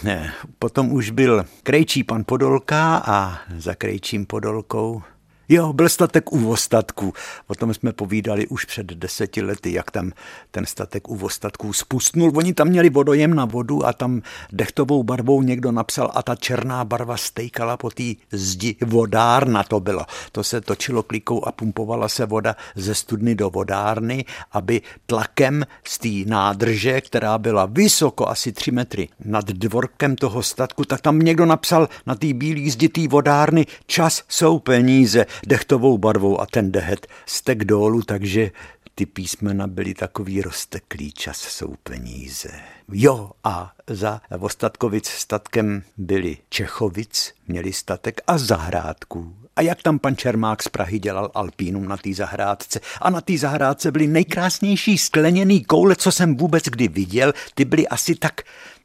ne, 0.03 0.35
potom 0.59 0.93
už 0.93 1.11
byl 1.11 1.45
krejčí 1.63 2.05
pan 2.05 2.25
Podolka 2.27 3.03
a 3.07 3.39
za 3.57 3.75
krejčím 3.75 4.27
Podolkou 4.27 5.03
Jo, 5.49 5.73
byl 5.73 5.89
statek 5.89 6.33
u 6.33 6.51
ostatků. 6.51 7.13
O 7.47 7.55
tom 7.55 7.75
jsme 7.75 7.93
povídali 7.93 8.47
už 8.47 8.65
před 8.65 8.87
deseti 8.87 9.43
lety, 9.43 9.73
jak 9.73 9.91
tam 9.91 10.13
ten 10.51 10.67
statek 10.67 11.09
u 11.09 11.25
ostatků 11.25 11.73
spustnul. 11.73 12.33
Oni 12.35 12.55
tam 12.55 12.69
měli 12.69 12.91
vodojem 12.91 13.35
na 13.35 13.45
vodu 13.45 13.87
a 13.87 13.93
tam 13.93 14.23
dechtovou 14.53 15.03
barvou 15.03 15.43
někdo 15.43 15.73
napsal 15.73 16.11
a 16.15 16.23
ta 16.23 16.37
černá 16.37 16.85
barva 16.85 17.17
stejkala 17.17 17.77
po 17.77 17.91
té 17.91 18.03
zdi. 18.33 18.77
Vodárna 18.81 19.63
to 19.63 19.81
bylo. 19.81 20.07
To 20.33 20.45
se 20.45 20.61
točilo 20.61 21.03
klikou 21.03 21.45
a 21.45 21.53
pumpovala 21.53 22.09
se 22.09 22.27
voda 22.27 22.57
ze 22.75 22.95
studny 22.95 23.35
do 23.35 23.51
vodárny, 23.51 24.25
aby 24.53 24.83
tlakem 25.07 25.67
z 25.85 25.99
té 25.99 26.31
nádrže, 26.31 27.01
která 27.01 27.39
byla 27.39 27.67
vysoko 27.67 28.29
asi 28.29 28.53
tři 28.53 28.71
metry 28.71 29.09
nad 29.25 29.45
dvorkem 29.45 30.17
toho 30.17 30.43
statku, 30.43 30.85
tak 30.85 31.01
tam 31.01 31.19
někdo 31.19 31.47
napsal 31.47 31.89
na 32.07 32.15
té 32.15 32.33
bílé 32.33 32.71
zdi 32.71 32.89
té 32.89 33.09
vodárny 33.09 33.67
čas 33.87 34.23
jsou 34.29 34.59
peníze 34.59 35.27
dechtovou 35.47 35.99
barvou 35.99 36.41
a 36.41 36.47
ten 36.47 36.73
dehet 36.73 37.07
stek 37.27 37.65
dolů, 37.65 38.03
takže 38.03 38.51
ty 38.95 39.07
písmena 39.07 39.67
byly 39.67 39.95
takový 39.95 40.43
rozteklý, 40.43 41.13
čas 41.13 41.41
jsou 41.41 41.75
peníze. 41.83 42.51
Jo, 42.93 43.31
a 43.45 43.73
za 43.87 44.21
Ostatkovic 44.41 45.07
statkem 45.07 45.83
byli 45.97 46.37
Čechovic, 46.49 47.35
měli 47.49 47.73
statek 47.73 48.21
a 48.27 48.39
zahrádků. 48.39 49.37
A 49.57 49.61
jak 49.63 49.83
tam 49.83 49.99
pan 49.99 50.17
Čermák 50.17 50.63
z 50.63 50.69
Prahy 50.69 50.99
dělal 50.99 51.31
alpínum 51.35 51.89
na 51.89 51.97
té 51.97 52.15
zahrádce. 52.15 52.81
A 53.01 53.11
na 53.11 53.21
té 53.21 53.39
zahrádce 53.39 53.91
byly 53.93 54.07
nejkrásnější 54.07 54.99
skleněný 54.99 55.65
koule, 55.65 55.97
co 55.97 56.13
jsem 56.13 56.37
vůbec 56.37 56.65
kdy 56.65 56.89
viděl. 56.89 57.33
Ty 57.55 57.65
byly 57.65 57.89
asi 57.89 58.15
tak 58.15 58.41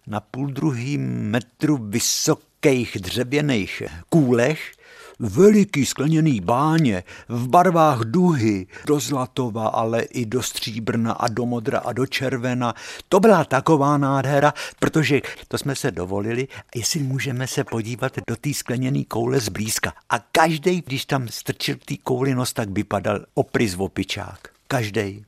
na 0.07 0.19
půl 0.19 0.47
druhý 0.47 0.97
metru 0.97 1.77
vysokých 1.81 2.97
dřevěných 2.99 3.83
kůlech 4.09 4.71
veliký 5.19 5.85
skleněný 5.85 6.41
báně 6.41 7.03
v 7.29 7.47
barvách 7.47 7.99
duhy, 7.99 8.67
do 8.85 8.99
zlatova, 8.99 9.67
ale 9.67 10.01
i 10.01 10.25
do 10.25 10.43
stříbrna 10.43 11.11
a 11.11 11.27
do 11.27 11.45
modra 11.45 11.79
a 11.79 11.93
do 11.93 12.05
červena. 12.05 12.73
To 13.09 13.19
byla 13.19 13.45
taková 13.45 13.97
nádhera, 13.97 14.53
protože 14.79 15.21
to 15.47 15.57
jsme 15.57 15.75
se 15.75 15.91
dovolili, 15.91 16.47
jestli 16.75 16.99
můžeme 16.99 17.47
se 17.47 17.63
podívat 17.63 18.13
do 18.29 18.35
té 18.35 18.53
skleněné 18.53 19.03
koule 19.03 19.39
zblízka. 19.39 19.93
A 20.09 20.19
každý, 20.19 20.83
když 20.85 21.05
tam 21.05 21.27
strčil 21.27 21.75
té 21.85 21.95
kouli 22.03 22.35
nos, 22.35 22.53
tak 22.53 22.69
vypadal 22.69 23.19
opryz 23.33 23.75
opičák. 23.77 24.47
Každý. 24.67 25.25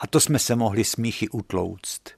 A 0.00 0.06
to 0.06 0.20
jsme 0.20 0.38
se 0.38 0.56
mohli 0.56 0.84
smíchy 0.84 1.28
utlouct. 1.28 2.15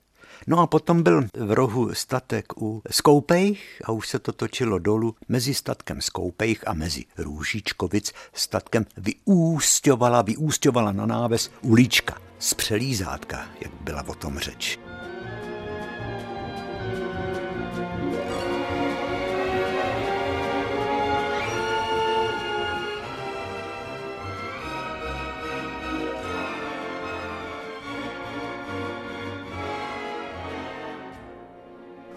No 0.50 0.58
a 0.58 0.66
potom 0.66 1.02
byl 1.02 1.22
v 1.34 1.52
rohu 1.52 1.94
statek 1.94 2.62
u 2.62 2.82
Skoupejch 2.90 3.82
a 3.84 3.92
už 3.92 4.08
se 4.08 4.18
to 4.18 4.32
točilo 4.32 4.78
dolů 4.78 5.14
mezi 5.28 5.54
statkem 5.54 6.00
Skoupejch 6.00 6.68
a 6.68 6.74
mezi 6.74 7.04
Růžičkovic 7.18 8.12
statkem 8.32 8.86
vyústěvala, 8.96 10.22
vyústěvala 10.22 10.92
na 10.92 11.06
náves 11.06 11.50
ulička 11.62 12.18
z 12.38 12.54
přelízátka, 12.54 13.46
jak 13.60 13.72
byla 13.80 14.04
o 14.08 14.14
tom 14.14 14.38
řeč. 14.38 14.78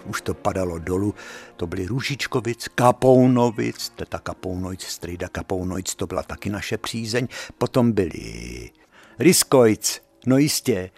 Už 0.06 0.22
to 0.22 0.34
padalo 0.34 0.80
dolu, 0.80 1.16
to 1.56 1.68
byly 1.68 1.86
Růžičkovic, 1.86 2.68
Kapounovic, 2.76 3.90
teta 3.96 4.20
Kapounojc, 4.20 4.84
strejda 4.84 5.28
Kapounojc, 5.28 5.96
to 5.96 6.08
byla 6.08 6.24
taky 6.24 6.50
naše 6.50 6.78
přízeň, 6.78 7.28
potom 7.58 7.92
byli 7.92 8.70
Riskojc, 9.20 10.02
no 10.26 10.38
jistě, 10.38 10.92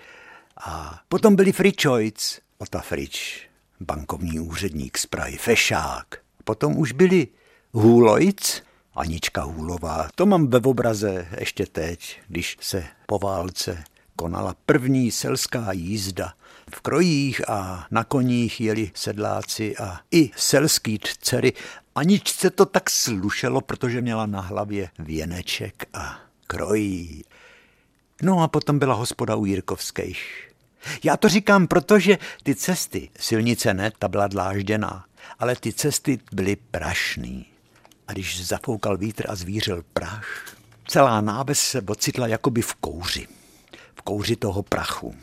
a 0.66 1.00
potom 1.10 1.36
byli 1.36 1.52
Fričojc, 1.52 2.40
Ota 2.58 2.80
Frič, 2.80 3.50
bankovní 3.80 4.40
úředník 4.40 4.98
z 4.98 5.06
Prahy, 5.06 5.38
Fešák, 5.38 6.18
potom 6.44 6.78
už 6.78 6.92
byli 6.92 7.28
Hůlojc, 7.72 8.64
Anička 8.96 9.44
Hůlová, 9.44 10.10
to 10.16 10.26
mám 10.26 10.48
ve 10.48 10.60
obraze 10.60 11.28
ještě 11.40 11.66
teď, 11.66 12.20
když 12.28 12.58
se 12.62 12.86
po 13.06 13.20
válce 13.20 13.84
konala 14.16 14.56
první 14.66 15.12
selská 15.12 15.72
jízda 15.72 16.34
v 16.75 16.82
krojích 16.82 17.50
a 17.50 17.88
na 17.92 18.03
koních 18.03 18.62
jeli 18.62 18.92
sedláci 18.94 19.77
a 19.77 20.00
i 20.12 20.32
selský 20.36 21.00
dcery. 21.22 21.53
Aničce 21.96 22.50
to 22.50 22.65
tak 22.65 22.89
slušelo, 22.89 23.62
protože 23.62 24.01
měla 24.01 24.25
na 24.25 24.42
hlavě 24.42 24.89
věneček 25.00 25.86
a 25.94 26.20
krojí. 26.48 27.24
No 28.22 28.39
a 28.44 28.48
potom 28.48 28.80
byla 28.80 28.94
hospoda 28.96 29.36
u 29.36 29.46
Jirkovských. 29.46 30.50
Já 31.04 31.17
to 31.17 31.30
říkám, 31.30 31.67
protože 31.67 32.17
ty 32.43 32.56
cesty, 32.56 33.10
silnice 33.19 33.74
ne, 33.74 33.91
ta 34.00 34.08
byla 34.08 34.28
dlážděná, 34.28 35.06
ale 35.39 35.56
ty 35.56 35.74
cesty 35.74 36.19
byly 36.32 36.56
prašný. 36.56 37.45
A 38.08 38.13
když 38.13 38.45
zafoukal 38.45 38.98
vítr 38.98 39.26
a 39.30 39.36
zvířil 39.36 39.84
prach, 39.93 40.56
celá 40.88 41.21
náves 41.21 41.60
se 41.60 41.82
ocitla 41.82 42.28
jakoby 42.28 42.62
v 42.62 42.74
kouři. 42.74 43.28
V 43.95 44.02
kouři 44.02 44.36
toho 44.36 44.63
prachu. 44.63 45.15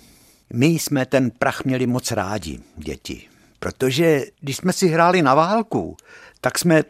My 0.53 0.67
jsme 0.67 1.07
ten 1.07 1.31
prach 1.31 1.65
měli 1.65 1.87
moc 1.87 2.11
rádi, 2.11 2.61
děti. 2.77 3.29
Protože 3.59 4.25
když 4.41 4.57
jsme 4.57 4.73
si 4.73 4.89
hráli 4.89 5.23
na 5.23 5.35
válku, 5.35 5.97
tak 6.41 6.59
jsme 6.59 6.83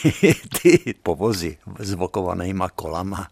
ty 0.62 0.94
povozy 1.02 1.58
s 1.78 1.92
vokovanýma 1.92 2.68
kolama 2.68 3.30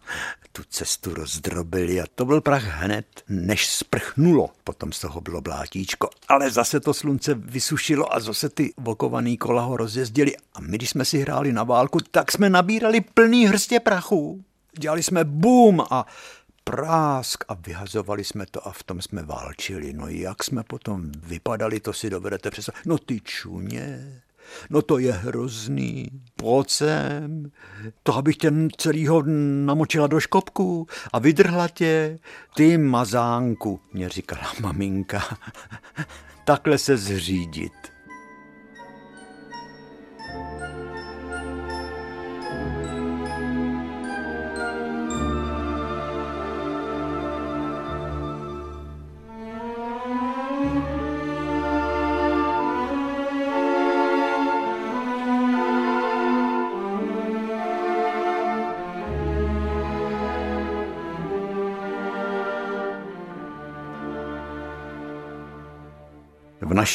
tu 0.57 0.63
cestu 0.69 1.13
rozdrobili 1.13 2.01
a 2.01 2.05
to 2.15 2.25
byl 2.25 2.41
prach 2.41 2.63
hned, 2.63 3.05
než 3.29 3.67
sprchnulo. 3.67 4.49
Potom 4.63 4.91
z 4.91 4.99
toho 4.99 5.21
bylo 5.21 5.41
blátíčko, 5.41 6.09
ale 6.27 6.51
zase 6.51 6.79
to 6.79 6.93
slunce 6.93 7.33
vysušilo 7.33 8.15
a 8.15 8.19
zase 8.19 8.49
ty 8.49 8.73
vokovaný 8.77 9.37
kola 9.37 9.61
ho 9.61 9.77
rozjezdili. 9.77 10.35
A 10.53 10.61
my, 10.61 10.77
když 10.77 10.89
jsme 10.89 11.05
si 11.05 11.19
hráli 11.19 11.53
na 11.53 11.63
válku, 11.63 11.99
tak 12.11 12.31
jsme 12.31 12.49
nabírali 12.49 13.01
plný 13.01 13.47
hrstě 13.47 13.79
prachu. 13.79 14.43
Dělali 14.79 15.03
jsme 15.03 15.23
boom 15.23 15.83
a 15.89 16.05
prásk 16.71 17.43
a 17.47 17.53
vyhazovali 17.53 18.23
jsme 18.23 18.45
to 18.51 18.67
a 18.67 18.71
v 18.71 18.83
tom 18.83 19.01
jsme 19.01 19.23
válčili. 19.23 19.93
No 19.93 20.07
jak 20.07 20.43
jsme 20.43 20.63
potom 20.63 21.11
vypadali, 21.23 21.79
to 21.79 21.93
si 21.93 22.09
dovedete 22.09 22.51
představit. 22.51 22.85
No 22.85 22.97
ty 22.97 23.19
čuně, 23.19 24.21
no 24.69 24.81
to 24.81 24.97
je 24.97 25.13
hrozný, 25.13 26.11
pojď 26.35 26.69
sem, 26.69 27.51
to 28.03 28.15
abych 28.15 28.37
tě 28.37 28.51
celýho 28.77 29.23
namočila 29.65 30.07
do 30.07 30.19
škopku 30.19 30.87
a 31.13 31.19
vydrhla 31.19 31.67
tě, 31.67 32.19
ty 32.55 32.77
mazánku, 32.77 33.79
mě 33.93 34.09
říkala 34.09 34.53
maminka, 34.61 35.23
takhle 36.45 36.77
se 36.77 36.97
zřídit. 36.97 37.96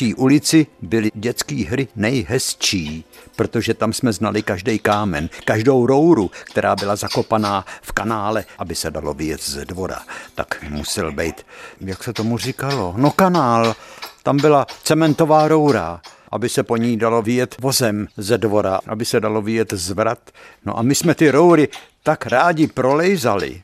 Naší 0.03 0.15
ulici 0.15 0.67
byly 0.83 1.11
dětské 1.15 1.55
hry 1.55 1.89
nejhezčí, 1.97 3.05
protože 3.37 3.75
tam 3.75 3.93
jsme 3.93 4.13
znali 4.13 4.43
každý 4.43 4.79
kámen, 4.79 5.29
každou 5.45 5.87
rouru, 5.87 6.31
která 6.45 6.77
byla 6.77 6.97
zakopaná 6.97 7.65
v 7.83 7.93
kanále, 7.93 8.45
aby 8.59 8.75
se 8.75 8.91
dalo 8.91 9.15
vyjet 9.15 9.43
ze 9.43 9.65
dvora. 9.65 10.03
Tak 10.35 10.65
musel 10.69 11.13
být, 11.13 11.47
jak 11.81 12.05
se 12.05 12.13
tomu 12.13 12.39
říkalo, 12.39 12.95
no 12.97 13.11
kanál. 13.11 13.75
Tam 14.23 14.37
byla 14.37 14.67
cementová 14.83 15.49
roura, 15.49 16.01
aby 16.31 16.49
se 16.49 16.63
po 16.63 16.77
ní 16.77 16.97
dalo 16.97 17.23
vyjet 17.23 17.57
vozem 17.61 18.09
ze 18.17 18.39
dvora, 18.39 18.81
aby 18.87 19.05
se 19.05 19.21
dalo 19.21 19.43
vyjet 19.43 19.73
zvrat. 19.73 20.31
No 20.65 20.79
a 20.79 20.83
my 20.83 20.95
jsme 20.95 21.15
ty 21.15 21.31
roury 21.31 21.69
tak 22.03 22.27
rádi 22.27 22.67
prolejzali, 22.67 23.63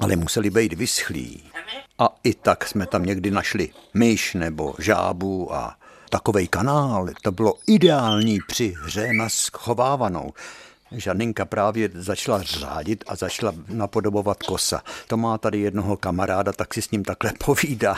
ale 0.00 0.16
museli 0.16 0.50
být 0.50 0.72
vyschlí. 0.72 1.42
A 1.98 2.14
i 2.24 2.34
tak 2.34 2.68
jsme 2.68 2.86
tam 2.86 3.04
někdy 3.04 3.30
našli 3.30 3.70
myš 3.94 4.34
nebo 4.34 4.74
žábu 4.78 5.54
a 5.54 5.76
takovej 6.10 6.48
kanál. 6.48 7.08
To 7.22 7.32
bylo 7.32 7.54
ideální 7.66 8.38
při 8.48 8.74
hře 8.82 9.12
na 9.12 9.28
schovávanou. 9.28 10.32
Žaninka 10.92 11.44
právě 11.44 11.90
začala 11.94 12.42
řádit 12.42 13.04
a 13.06 13.16
začala 13.16 13.54
napodobovat 13.68 14.42
kosa. 14.42 14.82
To 15.08 15.16
má 15.16 15.38
tady 15.38 15.60
jednoho 15.60 15.96
kamaráda, 15.96 16.52
tak 16.52 16.74
si 16.74 16.82
s 16.82 16.90
ním 16.90 17.04
takhle 17.04 17.32
povídá. 17.44 17.96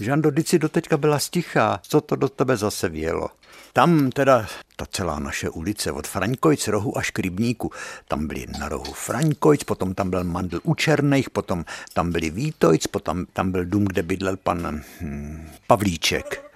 Žando, 0.00 0.30
si 0.46 0.58
doteďka 0.58 0.96
byla 0.96 1.18
stichá, 1.18 1.80
co 1.82 2.00
to 2.00 2.16
do 2.16 2.28
tebe 2.28 2.56
zase 2.56 2.88
vělo? 2.88 3.28
Tam 3.72 4.10
teda 4.10 4.46
ta 4.76 4.86
celá 4.86 5.18
naše 5.18 5.50
ulice 5.50 5.92
od 5.92 6.06
Fraňkojc 6.06 6.68
rohu 6.68 6.98
až 6.98 7.10
k 7.10 7.18
Rybníku, 7.18 7.70
tam 8.08 8.26
byli 8.26 8.46
na 8.58 8.68
rohu 8.68 8.92
Fraňkojc, 8.92 9.64
potom 9.64 9.94
tam 9.94 10.10
byl 10.10 10.24
Mandl 10.24 10.60
u 10.62 10.74
Černejch, 10.74 11.30
potom 11.30 11.64
tam 11.92 12.12
byli 12.12 12.30
Vítojc, 12.30 12.86
potom 12.86 13.26
tam 13.32 13.50
byl 13.52 13.64
dům, 13.64 13.84
kde 13.84 14.02
bydlel 14.02 14.36
pan 14.36 14.82
hm, 15.00 15.48
Pavlíček 15.66 16.48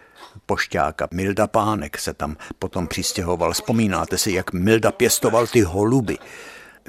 pošťáka. 0.47 1.09
Milda 1.11 1.47
Pánek 1.47 1.99
se 1.99 2.15
tam 2.15 2.37
potom 2.59 2.87
přistěhoval. 2.87 3.53
Vzpomínáte 3.53 4.19
si, 4.19 4.33
jak 4.33 4.53
Milda 4.53 4.93
pěstoval 4.93 5.47
ty 5.47 5.61
holuby. 5.61 6.19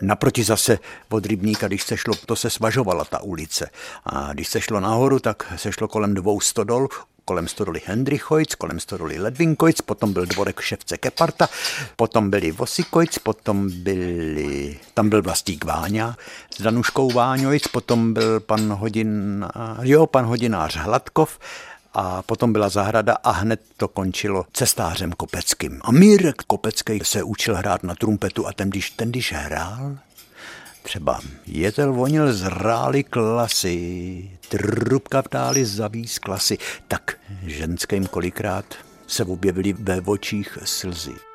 Naproti 0.01 0.43
zase 0.43 0.79
od 1.09 1.25
rybníka, 1.25 1.67
když 1.67 1.83
se 1.83 1.97
šlo, 1.97 2.13
to 2.25 2.35
se 2.35 2.49
svažovala 2.49 3.05
ta 3.05 3.21
ulice. 3.21 3.69
A 4.05 4.33
když 4.33 4.47
se 4.47 4.61
šlo 4.61 4.79
nahoru, 4.79 5.19
tak 5.19 5.53
se 5.55 5.71
šlo 5.71 5.87
kolem 5.87 6.13
dvou 6.13 6.39
stodol, 6.39 6.87
kolem 7.25 7.47
stodoly 7.47 7.81
Hendrichojc, 7.85 8.55
kolem 8.55 8.79
stodoly 8.79 9.19
Ledvinkojc, 9.19 9.81
potom 9.81 10.13
byl 10.13 10.25
dvorek 10.25 10.61
ševce 10.61 10.97
Keparta, 10.97 11.49
potom 11.95 12.29
byli 12.29 12.51
Vosikojc, 12.51 13.17
potom 13.17 13.69
byli, 13.83 14.79
tam 14.93 15.09
byl 15.09 15.21
vlastník 15.21 15.65
Váňa 15.65 16.17
s 16.57 16.61
Danuškou 16.61 17.11
Váňojc, 17.11 17.67
potom 17.67 18.13
byl 18.13 18.39
pan 18.39 18.73
Hodin, 18.73 19.45
jo, 19.81 20.07
pan 20.07 20.25
Hodinář 20.25 20.75
Hladkov, 20.75 21.39
a 21.93 22.21
potom 22.21 22.53
byla 22.53 22.69
zahrada 22.69 23.13
a 23.23 23.31
hned 23.31 23.61
to 23.77 23.87
končilo 23.87 24.45
cestářem 24.53 25.11
Kopeckým. 25.11 25.81
A 25.83 25.91
Mírek 25.91 26.35
Kopecký 26.47 26.99
se 27.03 27.23
učil 27.23 27.55
hrát 27.55 27.83
na 27.83 27.95
trumpetu 27.95 28.47
a 28.47 28.53
ten, 28.53 28.69
když, 28.69 28.89
ten, 28.89 29.09
když 29.09 29.33
hrál, 29.33 29.97
třeba 30.83 31.19
jetel 31.45 31.93
vonil 31.93 32.33
zrály 32.33 33.03
klasy, 33.03 34.29
trubka 34.49 35.21
vtáli 35.21 35.65
zavíz 35.65 36.19
klasy, 36.19 36.57
tak 36.87 37.17
ženským 37.45 38.05
kolikrát 38.07 38.65
se 39.07 39.23
objevily 39.23 39.73
ve 39.73 40.01
očích 40.01 40.57
slzy. 40.63 41.32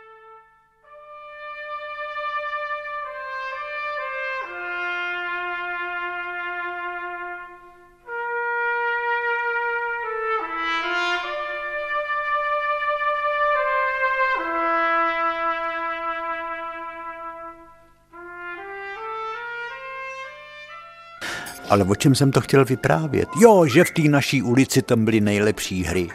Ale 21.71 21.85
o 21.85 21.95
čem 21.95 22.15
jsem 22.15 22.31
to 22.31 22.41
chtěl 22.41 22.65
vyprávět? 22.65 23.29
Jo, 23.41 23.67
že 23.67 23.85
v 23.85 23.91
té 23.91 24.03
naší 24.03 24.43
ulici 24.43 24.83
tam 24.83 25.05
byly 25.05 25.21
nejlepší 25.21 25.85
hry. 25.85 26.09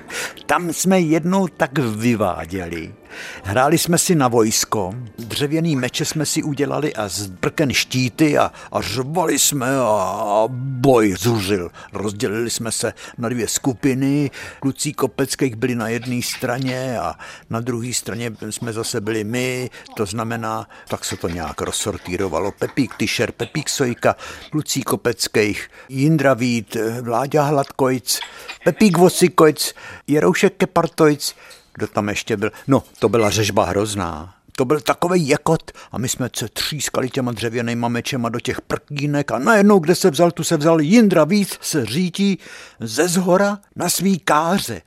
Tam 0.45 0.73
jsme 0.73 0.99
jednou 0.99 1.47
tak 1.47 1.79
vyváděli. 1.79 2.93
Hráli 3.43 3.77
jsme 3.77 3.97
si 3.97 4.15
na 4.15 4.27
vojsko, 4.27 4.93
dřevěný 5.17 5.75
meče 5.75 6.05
jsme 6.05 6.25
si 6.25 6.43
udělali 6.43 6.93
a 6.95 7.07
z 7.07 7.27
brken 7.27 7.73
štíty 7.73 8.37
a, 8.37 8.51
a 8.71 8.81
řvali 8.81 9.39
jsme 9.39 9.67
a, 9.77 10.43
boj 10.49 11.15
zuřil. 11.19 11.71
Rozdělili 11.93 12.49
jsme 12.49 12.71
se 12.71 12.93
na 13.17 13.29
dvě 13.29 13.47
skupiny, 13.47 14.31
kluci 14.59 14.93
kopeckých 14.93 15.55
byli 15.55 15.75
na 15.75 15.87
jedné 15.87 16.21
straně 16.21 16.99
a 16.99 17.15
na 17.49 17.59
druhé 17.59 17.93
straně 17.93 18.31
jsme 18.49 18.73
zase 18.73 19.01
byli 19.01 19.23
my, 19.23 19.69
to 19.95 20.05
znamená, 20.05 20.67
tak 20.87 21.05
se 21.05 21.17
to 21.17 21.29
nějak 21.29 21.61
rozsortírovalo. 21.61 22.51
Pepík 22.51 22.95
Tyšer, 22.95 23.31
Pepík 23.31 23.69
Sojka, 23.69 24.15
kluci 24.51 24.81
kopeckých, 24.81 25.69
Jindra 25.89 26.33
Vít, 26.33 26.77
Vláďa 27.01 27.43
Hladkojc, 27.43 28.19
Pepík 28.63 28.97
Vosikojc, 28.97 29.73
Jeroušek 30.07 30.53
Kepartojc, 30.57 31.35
kdo 31.73 31.87
tam 31.87 32.09
ještě 32.09 32.37
byl? 32.37 32.51
No, 32.67 32.83
to 32.99 33.09
byla 33.09 33.29
řežba 33.29 33.65
hrozná. 33.65 34.33
To 34.55 34.65
byl 34.65 34.81
takový 34.81 35.27
jakot 35.27 35.71
a 35.91 35.97
my 35.97 36.09
jsme 36.09 36.29
se 36.35 36.49
třískali 36.49 37.09
těma 37.09 37.31
dřevěnýma 37.31 37.87
mečema 37.87 38.29
do 38.29 38.39
těch 38.39 38.61
prkínek 38.61 39.31
a 39.31 39.39
najednou, 39.39 39.79
kde 39.79 39.95
se 39.95 40.11
vzal, 40.11 40.31
tu 40.31 40.43
se 40.43 40.57
vzal 40.57 40.81
Jindra 40.81 41.23
víc 41.23 41.57
se 41.61 41.85
řítí 41.85 42.39
ze 42.79 43.07
zhora 43.07 43.59
na 43.75 43.89
svý 43.89 44.19
káře. 44.19 44.81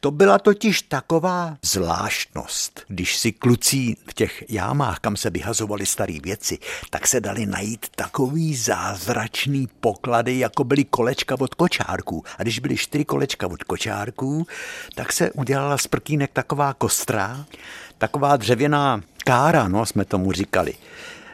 To 0.00 0.10
byla 0.10 0.38
totiž 0.38 0.82
taková 0.82 1.56
zvláštnost. 1.62 2.84
Když 2.88 3.16
si 3.18 3.32
kluci 3.32 3.96
v 4.10 4.14
těch 4.14 4.44
jámách, 4.48 4.98
kam 4.98 5.16
se 5.16 5.30
vyhazovaly 5.30 5.86
staré 5.86 6.18
věci, 6.22 6.58
tak 6.90 7.06
se 7.06 7.20
dali 7.20 7.46
najít 7.46 7.86
takový 7.96 8.56
zázračný 8.56 9.68
poklady, 9.80 10.38
jako 10.38 10.64
byly 10.64 10.84
kolečka 10.84 11.36
od 11.40 11.54
kočárků. 11.54 12.24
A 12.38 12.42
když 12.42 12.58
byly 12.58 12.76
čtyři 12.76 13.04
kolečka 13.04 13.46
od 13.46 13.64
kočárků, 13.64 14.46
tak 14.94 15.12
se 15.12 15.30
udělala 15.30 15.78
z 15.78 15.86
prkínek 15.86 16.30
taková 16.32 16.74
kostra, 16.74 17.44
taková 17.98 18.36
dřevěná 18.36 19.00
kára, 19.24 19.68
no, 19.68 19.86
jsme 19.86 20.04
tomu 20.04 20.32
říkali. 20.32 20.74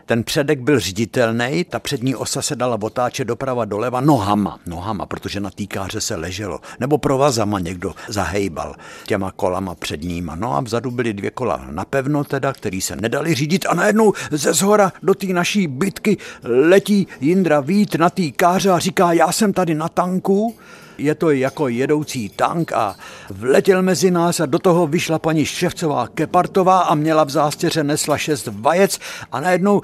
Ten 0.07 0.25
předek 0.25 0.61
byl 0.61 0.81
řiditelný, 0.81 1.65
ta 1.65 1.79
přední 1.79 2.17
osa 2.17 2.43
se 2.43 2.57
dala 2.57 2.79
otáčet 2.83 3.29
doprava 3.29 3.65
doleva 3.65 4.01
nohama, 4.01 4.59
nohama, 4.67 5.07
protože 5.07 5.41
na 5.41 5.51
týkáře 5.51 6.01
se 6.01 6.17
leželo. 6.17 6.61
Nebo 6.81 6.99
provazama 6.99 7.61
někdo 7.61 7.95
zahejbal 8.09 8.75
těma 9.07 9.33
kolama 9.33 9.75
předníma. 9.75 10.35
No 10.35 10.57
a 10.57 10.61
vzadu 10.61 10.91
byly 10.91 11.13
dvě 11.13 11.31
kola 11.31 11.67
napevno 11.71 12.25
teda, 12.25 12.53
který 12.53 12.81
se 12.81 12.97
nedali 12.97 13.35
řídit 13.35 13.67
a 13.69 13.75
najednou 13.75 14.13
ze 14.31 14.53
zhora 14.53 14.93
do 15.03 15.15
té 15.15 15.27
naší 15.27 15.67
bitky 15.67 16.17
letí 16.43 17.07
Jindra 17.21 17.61
Vít 17.61 17.95
na 17.95 18.11
týkáře 18.11 18.71
a 18.71 18.79
říká, 18.79 19.13
já 19.13 19.33
jsem 19.33 19.53
tady 19.53 19.75
na 19.75 19.89
tanku, 19.89 20.57
je 20.99 21.15
to 21.15 21.31
jako 21.31 21.69
jedoucí 21.69 22.29
tank 22.29 22.73
a 22.73 22.97
vletěl 23.31 23.83
mezi 23.83 24.11
nás 24.11 24.41
a 24.41 24.47
do 24.47 24.59
toho 24.59 24.87
vyšla 24.87 25.19
paní 25.19 25.45
Ševcová 25.45 26.09
Kepartová 26.09 26.81
a 26.81 26.95
měla 26.95 27.25
v 27.25 27.31
zástěře 27.31 27.85
nesla 27.85 28.19
šest 28.19 28.49
vajec 28.53 28.99
a 29.33 29.41
najednou 29.41 29.83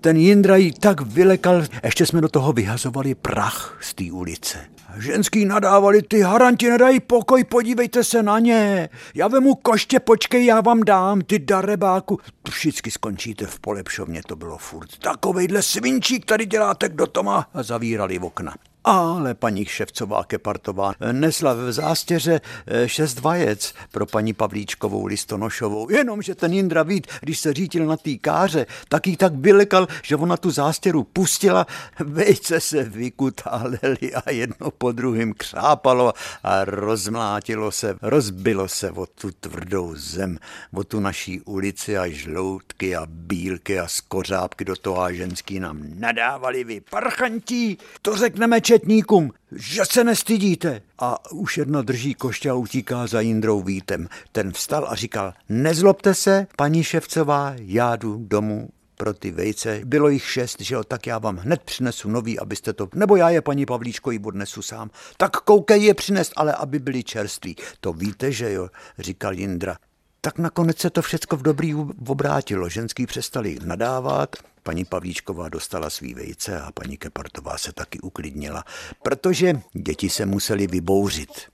ten 0.00 0.16
Jindra 0.16 0.56
jí 0.56 0.72
tak 0.72 1.00
vylekal, 1.00 1.62
ještě 1.84 2.06
jsme 2.06 2.20
do 2.20 2.28
toho 2.28 2.52
vyhazovali 2.52 3.14
prach 3.14 3.78
z 3.80 3.94
té 3.94 4.04
ulice. 4.12 4.58
Ženský 4.98 5.44
nadávali, 5.44 6.02
ty 6.02 6.20
haranti 6.20 6.70
nedají 6.70 7.00
pokoj, 7.00 7.44
podívejte 7.44 8.04
se 8.04 8.22
na 8.22 8.38
ně. 8.38 8.88
Já 9.14 9.28
vemu 9.28 9.54
koště, 9.54 10.00
počkej, 10.00 10.46
já 10.46 10.60
vám 10.60 10.84
dám, 10.84 11.20
ty 11.20 11.38
darebáku. 11.38 12.18
Všichni 12.50 12.90
skončíte 12.92 13.46
v 13.46 13.60
polepšovně, 13.60 14.22
to 14.26 14.36
bylo 14.36 14.58
furt. 14.58 14.98
Takovejhle 14.98 15.62
svinčík 15.62 16.24
tady 16.24 16.46
děláte, 16.46 16.88
kdo 16.88 17.06
to 17.06 17.22
má? 17.22 17.46
A 17.54 17.62
zavírali 17.62 18.18
okna. 18.18 18.54
Ale 18.84 19.34
paní 19.34 19.64
Ševcová 19.64 20.24
Kepartová 20.24 20.94
nesla 21.12 21.54
v 21.54 21.72
zástěře 21.72 22.40
eh, 22.66 22.88
šest 22.88 23.20
vajec 23.20 23.74
pro 23.92 24.06
paní 24.06 24.32
Pavlíčkovou 24.32 25.06
listonošovou. 25.06 25.90
Jenomže 25.90 26.34
ten 26.34 26.52
Jindra 26.52 26.82
Vít, 26.82 27.06
když 27.20 27.38
se 27.38 27.52
řítil 27.52 27.86
na 27.86 27.96
té 27.96 28.16
káře, 28.16 28.66
tak 28.88 29.06
jí 29.06 29.16
tak 29.16 29.34
vylekal, 29.34 29.88
že 30.02 30.16
ona 30.16 30.36
tu 30.36 30.50
zástěru 30.50 31.04
pustila, 31.04 31.66
vejce 31.98 32.60
se 32.60 32.84
vykutáleli 32.84 34.14
a 34.24 34.30
jedno 34.30 34.70
po 34.70 34.92
druhém 34.92 35.32
křápalo 35.32 36.12
a 36.42 36.64
rozmlátilo 36.64 37.72
se, 37.72 37.96
rozbilo 38.02 38.68
se 38.68 38.90
o 38.90 39.06
tu 39.06 39.30
tvrdou 39.40 39.94
zem, 39.96 40.38
o 40.74 40.84
tu 40.84 41.00
naší 41.00 41.40
ulici 41.40 41.98
a 41.98 42.08
žloutky 42.08 42.96
a 42.96 43.06
bílky 43.06 43.78
a 43.78 43.88
skořápky 43.88 44.64
do 44.64 44.76
toho 44.76 45.00
a 45.02 45.12
ženský 45.12 45.60
nám 45.60 45.82
nadávali 45.94 46.64
vy 46.64 46.80
parchantí, 46.80 47.78
to 48.02 48.16
řekneme 48.16 48.60
četníkům, 48.70 49.32
že 49.52 49.82
se 49.90 50.04
nestydíte. 50.04 50.82
A 50.98 51.32
už 51.32 51.58
jedna 51.58 51.82
drží 51.82 52.14
koště 52.14 52.50
a 52.50 52.54
utíká 52.54 53.06
za 53.06 53.20
Jindrou 53.20 53.62
Vítem. 53.62 54.08
Ten 54.32 54.52
vstal 54.52 54.86
a 54.88 54.94
říkal, 54.94 55.32
nezlobte 55.48 56.14
se, 56.14 56.46
paní 56.56 56.84
Ševcová, 56.84 57.54
já 57.56 57.96
jdu 57.96 58.16
domů 58.28 58.68
pro 58.96 59.14
ty 59.14 59.30
vejce. 59.30 59.80
Bylo 59.84 60.08
jich 60.08 60.30
šest, 60.30 60.60
že 60.60 60.74
jo, 60.74 60.84
tak 60.84 61.06
já 61.06 61.18
vám 61.18 61.36
hned 61.36 61.62
přinesu 61.62 62.10
nový, 62.10 62.38
abyste 62.38 62.72
to, 62.72 62.88
nebo 62.94 63.16
já 63.16 63.30
je 63.30 63.42
paní 63.42 63.66
Pavlíčko 63.66 64.10
jí 64.10 64.18
odnesu 64.18 64.62
sám. 64.62 64.90
Tak 65.16 65.36
koukej 65.36 65.84
je 65.84 65.94
přinést, 65.94 66.32
ale 66.36 66.54
aby 66.54 66.78
byli 66.78 67.02
čerství. 67.02 67.56
To 67.80 67.92
víte, 67.92 68.32
že 68.32 68.52
jo, 68.52 68.68
říkal 68.98 69.32
Jindra. 69.32 69.76
Tak 70.20 70.38
nakonec 70.38 70.78
se 70.78 70.90
to 70.90 71.02
všecko 71.02 71.36
v 71.36 71.42
dobrý 71.42 71.74
obrátilo. 72.06 72.68
Ženský 72.68 73.06
přestali 73.06 73.58
nadávat, 73.64 74.36
paní 74.62 74.84
Pavlíčková 74.84 75.48
dostala 75.48 75.90
svý 75.90 76.14
vejce 76.14 76.60
a 76.60 76.72
paní 76.72 76.96
Kepartová 76.96 77.58
se 77.58 77.72
taky 77.72 78.00
uklidnila, 78.00 78.64
protože 79.02 79.60
děti 79.72 80.10
se 80.10 80.26
museli 80.26 80.66
vybouřit, 80.66 81.50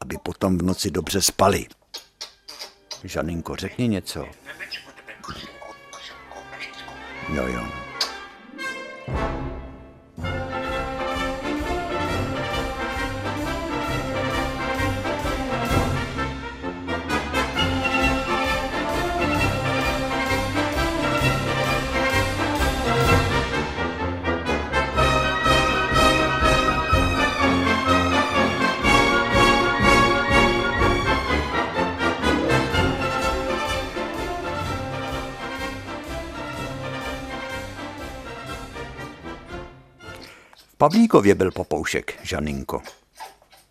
aby 0.00 0.16
potom 0.22 0.58
v 0.58 0.62
noci 0.62 0.90
dobře 0.90 1.22
spali. 1.22 1.66
Žaninko, 3.04 3.56
řekni 3.56 3.88
něco. 3.88 4.26
Jo, 7.34 7.46
jo. 7.46 7.64
Pavlíkově 40.84 41.34
byl 41.34 41.50
popoušek, 41.50 42.14
Žaninko. 42.22 42.82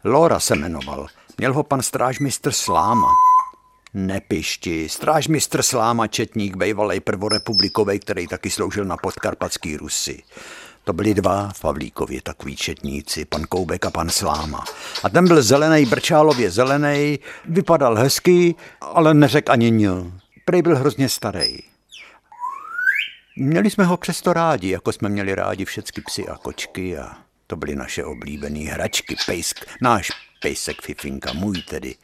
Lora 0.04 0.40
se 0.40 0.56
jmenoval. 0.56 1.08
Měl 1.38 1.54
ho 1.54 1.64
pan 1.64 1.82
strážmistr 1.82 2.52
Sláma. 2.52 3.08
Nepišti, 3.94 4.90
strážmistr 4.90 5.62
Sláma, 5.62 6.08
četník, 6.08 6.56
bejvalej 6.56 7.00
prvorepublikovej, 7.00 8.00
který 8.00 8.28
taky 8.28 8.50
sloužil 8.50 8.86
na 8.86 8.98
podkarpatský 8.98 9.78
Rusy. 9.78 10.24
To 10.84 10.94
byli 10.94 11.14
dva 11.14 11.50
v 11.56 11.62
Pavlíkově 11.62 12.22
takový 12.22 12.56
četníci, 12.56 13.26
pan 13.26 13.44
Koubek 13.44 13.86
a 13.86 13.90
pan 13.90 14.10
Sláma. 14.10 14.64
A 15.04 15.10
ten 15.10 15.28
byl 15.28 15.42
zelený, 15.42 15.86
brčálově 15.86 16.52
zelený, 16.52 17.20
vypadal 17.46 17.96
hezky, 17.96 18.56
ale 18.82 19.14
neřek 19.14 19.50
ani 19.50 19.72
nil. 19.72 20.12
Prej 20.46 20.62
byl 20.62 20.76
hrozně 20.76 21.10
starý. 21.10 21.73
Měli 23.36 23.70
jsme 23.70 23.84
ho 23.84 23.98
přesto 23.98 24.34
rádi, 24.34 24.70
jako 24.70 24.92
jsme 24.92 25.10
měli 25.10 25.36
rádi 25.36 25.66
všechny 25.66 26.04
psy 26.06 26.28
a 26.28 26.38
kočky 26.38 26.98
a 26.98 27.18
to 27.48 27.56
byly 27.56 27.76
naše 27.76 28.06
oblíbené 28.06 28.60
hračky. 28.60 29.16
Pejsk, 29.26 29.66
náš 29.82 30.12
pejsek 30.42 30.82
Fifinka, 30.82 31.34
můj 31.34 31.62
tedy. 31.62 31.96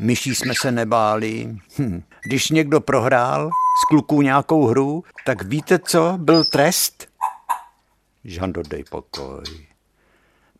Myší 0.00 0.34
jsme 0.34 0.54
se 0.60 0.72
nebáli. 0.72 1.56
Hm. 1.78 2.02
Když 2.24 2.50
někdo 2.50 2.80
prohrál 2.80 3.50
z 3.50 3.88
kluků 3.88 4.22
nějakou 4.22 4.66
hru, 4.66 5.04
tak 5.26 5.42
víte 5.42 5.78
co? 5.78 6.14
Byl 6.16 6.44
trest? 6.44 7.08
Žando, 8.24 8.62
dej 8.62 8.84
pokoj. 8.84 9.44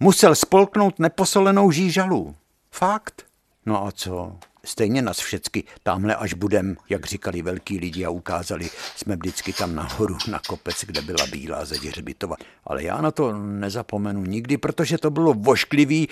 Musel 0.00 0.34
spolknout 0.34 0.98
neposolenou 0.98 1.70
žížalu. 1.70 2.36
Fakt? 2.70 3.26
No 3.66 3.86
a 3.86 3.92
co? 3.92 4.38
Stejně 4.66 5.02
nás 5.02 5.18
všecky 5.18 5.64
tamhle, 5.82 6.16
až 6.16 6.34
budem, 6.34 6.76
jak 6.88 7.06
říkali 7.06 7.42
velký 7.42 7.78
lidi 7.78 8.04
a 8.04 8.10
ukázali, 8.10 8.70
jsme 8.96 9.16
vždycky 9.16 9.52
tam 9.52 9.74
nahoru 9.74 10.16
na 10.28 10.40
kopec, 10.48 10.84
kde 10.84 11.02
byla 11.02 11.26
bílá 11.26 11.64
zeď 11.64 11.84
hřbitova. 11.84 12.36
Ale 12.64 12.82
já 12.82 13.00
na 13.00 13.10
to 13.10 13.32
nezapomenu 13.38 14.24
nikdy, 14.24 14.56
protože 14.56 14.98
to 14.98 15.10
bylo 15.10 15.34
vošklivý. 15.34 16.08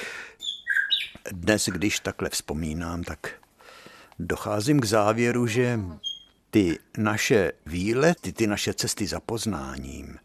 Dnes, 1.33 1.69
když 1.69 2.01
takhle 2.01 2.31
vzpomínám, 2.31 3.03
tak 3.03 3.33
docházím 4.19 4.81
k 4.81 4.85
závěru, 4.85 5.47
že 5.47 5.81
ty 6.51 6.79
naše 6.99 7.53
výlety, 7.67 8.33
ty 8.33 8.47
naše 8.47 8.75
cesty 8.75 9.07
za 9.07 9.21
poznáním, 9.21 10.19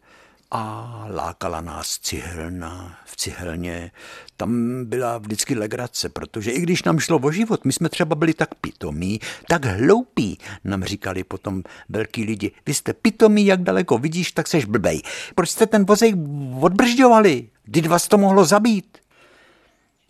a 0.50 1.04
lákala 1.10 1.60
nás 1.60 1.98
cihelna 1.98 2.98
v 3.04 3.16
cihelně. 3.16 3.90
Tam 4.36 4.84
byla 4.84 5.18
vždycky 5.18 5.54
legrace, 5.54 6.08
protože 6.08 6.50
i 6.50 6.60
když 6.60 6.82
nám 6.82 6.98
šlo 6.98 7.18
o 7.18 7.30
život, 7.30 7.64
my 7.64 7.72
jsme 7.72 7.88
třeba 7.88 8.14
byli 8.14 8.34
tak 8.34 8.54
pitomí, 8.54 9.20
tak 9.48 9.64
hloupí, 9.64 10.38
nám 10.64 10.84
říkali 10.84 11.24
potom 11.24 11.62
velký 11.88 12.24
lidi. 12.24 12.52
Vy 12.66 12.74
jste 12.74 12.92
pitomí, 12.92 13.46
jak 13.46 13.62
daleko 13.62 13.98
vidíš, 13.98 14.32
tak 14.32 14.48
seš 14.48 14.64
blbej. 14.64 15.02
Proč 15.34 15.50
jste 15.50 15.66
ten 15.66 15.84
vozejk 15.84 16.16
odbržďovali? 16.60 17.48
Kdy 17.64 17.88
vás 17.88 18.08
to 18.08 18.18
mohlo 18.18 18.44
zabít? 18.44 18.98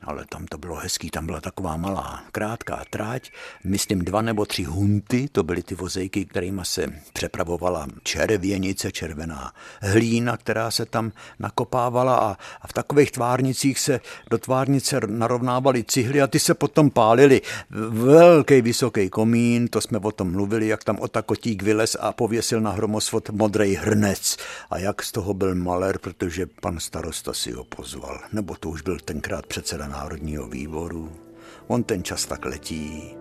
Ale 0.02 0.24
tam 0.28 0.46
to 0.46 0.58
bylo 0.58 0.76
hezký, 0.76 1.10
tam 1.10 1.26
byla 1.26 1.40
taková 1.40 1.76
malá, 1.76 2.22
krátká 2.32 2.84
tráť, 2.90 3.30
myslím 3.64 3.98
dva 3.98 4.22
nebo 4.22 4.46
tři 4.46 4.64
hunty, 4.64 5.28
to 5.32 5.42
byly 5.42 5.62
ty 5.62 5.74
vozejky, 5.74 6.24
kterými 6.24 6.60
se 6.64 6.86
přepravovala 7.12 7.86
červěnice, 8.02 8.92
červená 8.92 9.52
hlína, 9.82 10.36
která 10.36 10.70
se 10.70 10.86
tam 10.86 11.12
nakopávala 11.38 12.16
a, 12.16 12.36
a 12.60 12.66
v 12.66 12.72
takových 12.72 13.10
tvárnicích 13.10 13.78
se 13.78 14.00
do 14.30 14.38
tvárnice 14.38 15.00
narovnávaly 15.06 15.84
cihly 15.84 16.22
a 16.22 16.26
ty 16.26 16.38
se 16.38 16.54
potom 16.54 16.90
pálily. 16.90 17.40
Velký 17.90 18.62
vysoký 18.62 19.10
komín, 19.10 19.68
to 19.68 19.80
jsme 19.80 19.98
o 19.98 20.12
tom 20.12 20.32
mluvili, 20.32 20.68
jak 20.68 20.84
tam 20.84 20.98
otakotík 21.00 21.62
vylez 21.62 21.96
a 22.00 22.12
pověsil 22.12 22.60
na 22.60 22.70
hromosvod 22.70 23.30
modrý 23.30 23.74
hrnec 23.74 24.36
a 24.70 24.78
jak 24.78 25.02
z 25.02 25.12
toho 25.12 25.34
byl 25.34 25.54
maler, 25.54 25.98
protože 25.98 26.46
pan 26.46 26.80
starosta 26.80 27.32
si 27.32 27.52
ho 27.52 27.64
pozval, 27.64 28.20
nebo 28.32 28.56
to 28.56 28.68
už 28.68 28.82
byl 28.82 28.98
tenkrát 28.98 29.46
předseda 29.46 29.89
Národního 29.90 30.48
výboru. 30.48 31.12
On 31.66 31.82
ten 31.82 32.02
čas 32.02 32.26
tak 32.26 32.44
letí. 32.44 33.16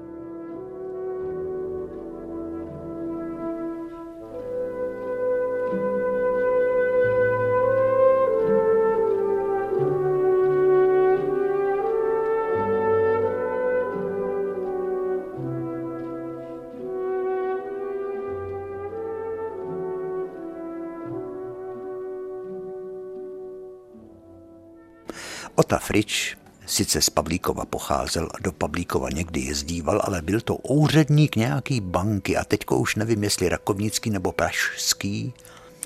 Ota 25.55 25.79
Frič 25.79 26.38
Sice 26.69 27.01
z 27.01 27.09
Pavlíkova 27.09 27.65
pocházel 27.65 28.29
a 28.33 28.37
do 28.41 28.51
Pavlíkova 28.51 29.09
někdy 29.09 29.39
jezdíval, 29.39 30.01
ale 30.03 30.21
byl 30.21 30.41
to 30.41 30.55
úředník 30.55 31.35
nějaký 31.35 31.81
banky 31.81 32.37
a 32.37 32.43
teďko 32.43 32.77
už 32.77 32.95
nevím, 32.95 33.23
jestli 33.23 33.49
rakovnický 33.49 34.09
nebo 34.09 34.31
pražský, 34.31 35.33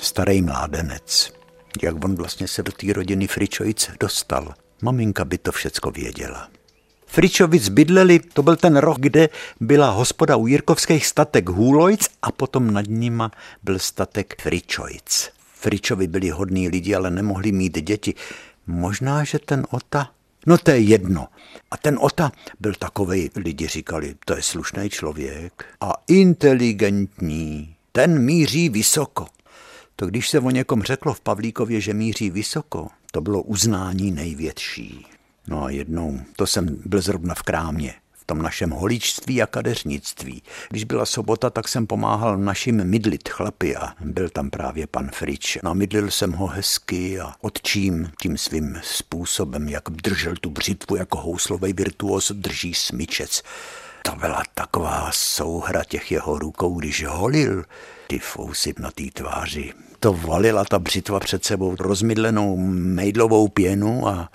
starý 0.02 0.42
mládenec. 0.42 1.34
Jak 1.84 2.06
on 2.06 2.16
vlastně 2.16 2.48
se 2.48 2.64
do 2.64 2.72
té 2.72 2.94
rodiny 2.94 3.28
Fričovic 3.28 3.92
dostal. 4.00 4.54
Maminka 4.82 5.26
by 5.26 5.38
to 5.38 5.52
všecko 5.52 5.92
věděla. 5.92 6.50
Fričovic 7.06 7.70
bydleli, 7.70 8.20
to 8.20 8.44
byl 8.44 8.56
ten 8.56 8.78
roh, 8.78 8.98
kde 9.00 9.30
byla 9.60 9.90
hospoda 9.90 10.36
u 10.36 10.48
Jirkovských 10.48 11.06
statek 11.06 11.50
Hůlojc 11.50 12.08
a 12.22 12.32
potom 12.32 12.74
nad 12.74 12.86
nima 12.88 13.32
byl 13.64 13.80
statek 13.80 14.42
Fričovic. 14.42 15.30
Fričovi 15.54 16.08
byli 16.08 16.30
hodní 16.30 16.70
lidi, 16.70 16.96
ale 16.96 17.12
nemohli 17.12 17.52
mít 17.52 17.82
děti. 17.82 18.14
Možná, 18.68 19.24
že 19.24 19.40
ten 19.40 19.66
Ota 19.70 20.10
No 20.46 20.58
to 20.58 20.72
je 20.72 20.80
jedno. 20.80 21.28
A 21.72 21.78
ten 21.78 21.98
Ota 22.02 22.32
byl 22.60 22.74
takový, 22.74 23.30
lidi 23.36 23.68
říkali, 23.68 24.16
to 24.26 24.36
je 24.36 24.42
slušný 24.42 24.90
člověk 24.90 25.66
a 25.82 25.94
inteligentní. 26.08 27.76
Ten 27.92 28.20
míří 28.20 28.70
vysoko. 28.70 29.28
To 29.96 30.06
když 30.06 30.30
se 30.30 30.40
o 30.40 30.50
někom 30.50 30.84
řeklo 30.84 31.14
v 31.14 31.22
Pavlíkově, 31.22 31.82
že 31.82 31.94
míří 31.94 32.30
vysoko, 32.30 32.88
to 33.12 33.22
bylo 33.22 33.42
uznání 33.42 34.12
největší. 34.12 35.06
No 35.48 35.64
a 35.64 35.70
jednou, 35.70 36.20
to 36.36 36.48
jsem 36.48 36.82
byl 36.86 37.02
zrovna 37.02 37.36
v 37.36 37.44
krámě 37.44 37.94
v 38.24 38.26
tom 38.26 38.42
našem 38.42 38.70
holičství 38.70 39.42
a 39.42 39.48
kadeřnictví. 39.48 40.44
Když 40.70 40.84
byla 40.84 41.06
sobota, 41.06 41.50
tak 41.50 41.68
jsem 41.68 41.88
pomáhal 41.88 42.38
našim 42.38 42.84
mydlit 42.84 43.30
chlapy 43.30 43.76
a 43.76 43.94
byl 44.00 44.30
tam 44.30 44.50
právě 44.50 44.88
pan 44.88 45.10
Frič. 45.14 45.58
Namydlil 45.64 46.12
jsem 46.12 46.32
ho 46.32 46.48
hezky 46.48 47.20
a 47.20 47.34
odčím 47.42 48.12
tím 48.22 48.38
svým 48.38 48.80
způsobem, 48.84 49.70
jak 49.70 49.90
držel 49.90 50.36
tu 50.42 50.50
břitvu 50.50 50.96
jako 50.96 51.18
houslový 51.18 51.74
virtuos 51.74 52.32
drží 52.32 52.74
smyčec. 52.74 53.42
To 54.04 54.16
byla 54.16 54.44
taková 54.54 55.10
souhra 55.14 55.84
těch 55.84 56.12
jeho 56.12 56.40
rukou, 56.40 56.80
když 56.80 57.06
holil 57.06 57.64
ty 58.08 58.20
fousy 58.20 58.74
na 58.80 58.92
té 58.92 59.04
tváři. 59.14 59.74
To 60.00 60.14
valila 60.14 60.66
ta 60.66 60.80
břitva 60.80 61.20
před 61.20 61.46
sebou 61.46 61.76
rozmydlenou 61.80 62.58
mejdlovou 62.72 63.48
pěnu 63.48 64.08
a 64.08 64.30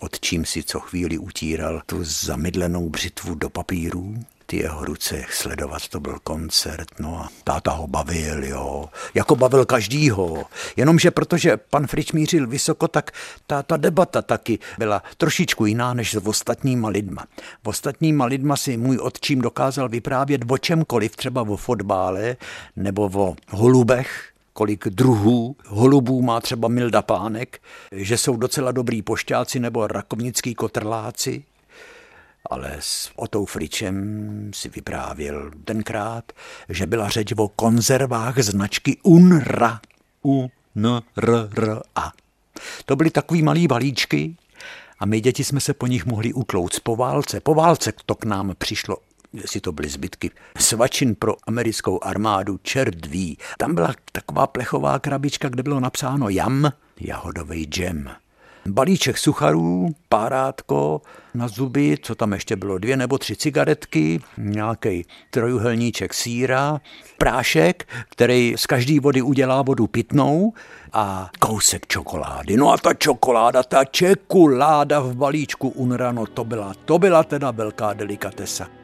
od 0.00 0.20
čím 0.20 0.44
si 0.44 0.62
co 0.62 0.80
chvíli 0.80 1.18
utíral 1.18 1.82
tu 1.86 2.04
zamydlenou 2.04 2.88
břitvu 2.88 3.34
do 3.34 3.50
papíru. 3.50 4.14
Ty 4.46 4.56
jeho 4.56 4.84
ruce 4.84 5.24
sledovat, 5.30 5.88
to 5.88 6.00
byl 6.00 6.18
koncert, 6.24 6.88
no 6.98 7.20
a 7.20 7.28
táta 7.44 7.70
ho 7.70 7.86
bavil, 7.86 8.44
jo, 8.44 8.88
jako 9.14 9.36
bavil 9.36 9.64
každýho. 9.64 10.44
Jenomže 10.76 11.10
protože 11.10 11.56
pan 11.56 11.86
Frič 11.86 12.12
mířil 12.12 12.46
vysoko, 12.46 12.88
tak 12.88 13.10
ta, 13.46 13.62
ta 13.62 13.76
debata 13.76 14.22
taky 14.22 14.58
byla 14.78 15.02
trošičku 15.16 15.66
jiná 15.66 15.94
než 15.94 16.14
s 16.14 16.26
ostatníma 16.26 16.88
lidma. 16.88 17.26
V 17.62 17.68
ostatníma 17.68 18.24
lidma 18.24 18.56
si 18.56 18.76
můj 18.76 18.98
otčím 18.98 19.40
dokázal 19.40 19.88
vyprávět 19.88 20.42
o 20.48 20.58
čemkoliv, 20.58 21.16
třeba 21.16 21.42
o 21.42 21.56
fotbále 21.56 22.36
nebo 22.76 23.10
o 23.14 23.36
holubech, 23.50 24.29
kolik 24.60 24.88
druhů 24.88 25.56
holubů 25.66 26.22
má 26.22 26.40
třeba 26.40 26.68
Milda 26.68 27.02
Pánek, 27.02 27.62
že 27.92 28.18
jsou 28.18 28.36
docela 28.36 28.72
dobrý 28.72 29.02
pošťáci 29.02 29.60
nebo 29.60 29.86
rakovnický 29.86 30.54
kotrláci, 30.54 31.44
ale 32.50 32.76
s 32.80 33.10
Otou 33.16 33.44
Fričem 33.44 34.50
si 34.54 34.68
vyprávěl 34.68 35.50
tenkrát, 35.64 36.32
že 36.68 36.86
byla 36.86 37.08
řeč 37.08 37.32
o 37.36 37.48
konzervách 37.48 38.38
značky 38.38 38.96
UNRA. 39.02 39.80
U 40.24 40.50
N 40.76 41.02
R 41.16 41.48
R 41.56 41.80
A. 41.96 42.12
To 42.84 42.96
byly 42.96 43.10
takový 43.10 43.42
malý 43.42 43.68
balíčky 43.68 44.36
a 44.98 45.06
my 45.06 45.20
děti 45.20 45.44
jsme 45.44 45.60
se 45.60 45.74
po 45.74 45.86
nich 45.86 46.06
mohli 46.06 46.32
utlouct 46.32 46.80
po 46.80 46.96
válce. 46.96 47.40
Po 47.40 47.54
válce 47.54 47.92
to 48.06 48.14
k 48.14 48.24
nám 48.24 48.54
přišlo 48.58 48.96
jestli 49.32 49.60
to 49.60 49.72
byly 49.72 49.88
zbytky 49.88 50.30
svačin 50.58 51.14
pro 51.14 51.34
americkou 51.46 52.04
armádu, 52.04 52.58
čert 52.62 53.06
ví. 53.06 53.38
Tam 53.58 53.74
byla 53.74 53.94
taková 54.12 54.46
plechová 54.46 54.98
krabička, 54.98 55.48
kde 55.48 55.62
bylo 55.62 55.80
napsáno 55.80 56.28
jam, 56.28 56.72
jahodový 57.00 57.64
džem. 57.64 58.10
Balíček 58.66 59.18
sucharů, 59.18 59.88
párátko 60.08 61.02
na 61.34 61.48
zuby, 61.48 61.96
co 62.02 62.14
tam 62.14 62.32
ještě 62.32 62.56
bylo, 62.56 62.78
dvě 62.78 62.96
nebo 62.96 63.18
tři 63.18 63.36
cigaretky, 63.36 64.20
nějaký 64.38 65.06
trojuhelníček 65.30 66.14
síra, 66.14 66.80
prášek, 67.18 67.88
který 68.08 68.54
z 68.56 68.66
každé 68.66 69.00
vody 69.00 69.22
udělá 69.22 69.62
vodu 69.62 69.86
pitnou 69.86 70.52
a 70.92 71.30
kousek 71.38 71.86
čokolády. 71.86 72.56
No 72.56 72.72
a 72.72 72.76
ta 72.76 72.94
čokoláda, 72.94 73.62
ta 73.62 73.84
čekuláda 73.84 75.00
v 75.00 75.14
balíčku 75.14 75.68
Unrano, 75.68 76.26
to 76.26 76.44
byla, 76.44 76.74
to 76.84 76.98
byla 76.98 77.22
teda 77.24 77.50
velká 77.50 77.92
delikatesa. 77.92 78.79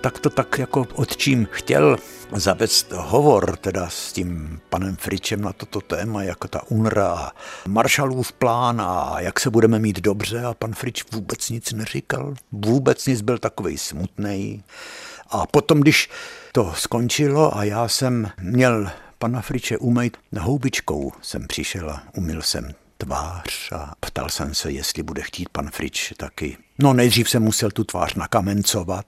Tak 0.00 0.18
to 0.18 0.30
tak 0.30 0.58
jako 0.58 0.86
odčím 0.94 1.48
chtěl 1.50 1.96
zavést 2.32 2.92
hovor 2.92 3.56
teda 3.56 3.88
s 3.88 4.12
tím 4.12 4.60
panem 4.68 4.96
Fričem 4.96 5.40
na 5.40 5.52
toto 5.52 5.80
téma, 5.80 6.22
jako 6.22 6.48
ta 6.48 6.70
UNRA 6.70 7.08
a 7.08 7.32
Marshallův 7.68 8.32
plán 8.32 8.80
a 8.80 9.20
jak 9.20 9.40
se 9.40 9.50
budeme 9.50 9.78
mít 9.78 10.00
dobře 10.00 10.44
a 10.44 10.54
pan 10.54 10.72
Frič 10.72 11.04
vůbec 11.12 11.50
nic 11.50 11.72
neříkal, 11.72 12.34
vůbec 12.52 13.06
nic 13.06 13.20
byl 13.20 13.38
takový 13.38 13.78
smutný. 13.78 14.64
A 15.30 15.46
potom, 15.46 15.80
když 15.80 16.10
to 16.52 16.72
skončilo 16.76 17.56
a 17.56 17.64
já 17.64 17.88
jsem 17.88 18.30
měl 18.40 18.90
pana 19.18 19.40
Friče 19.40 19.78
umýt 19.78 20.16
houbičkou, 20.38 21.12
jsem 21.22 21.46
přišel 21.46 21.90
a 21.90 22.02
umyl 22.16 22.42
jsem 22.42 22.74
tvář 22.98 23.72
a 23.72 23.94
ptal 24.00 24.28
jsem 24.28 24.54
se, 24.54 24.72
jestli 24.72 25.02
bude 25.02 25.22
chtít 25.22 25.48
pan 25.48 25.70
Frič 25.70 26.12
taky. 26.16 26.56
No 26.78 26.92
nejdřív 26.92 27.30
jsem 27.30 27.42
musel 27.42 27.70
tu 27.70 27.84
tvář 27.84 28.14
nakamencovat, 28.14 29.06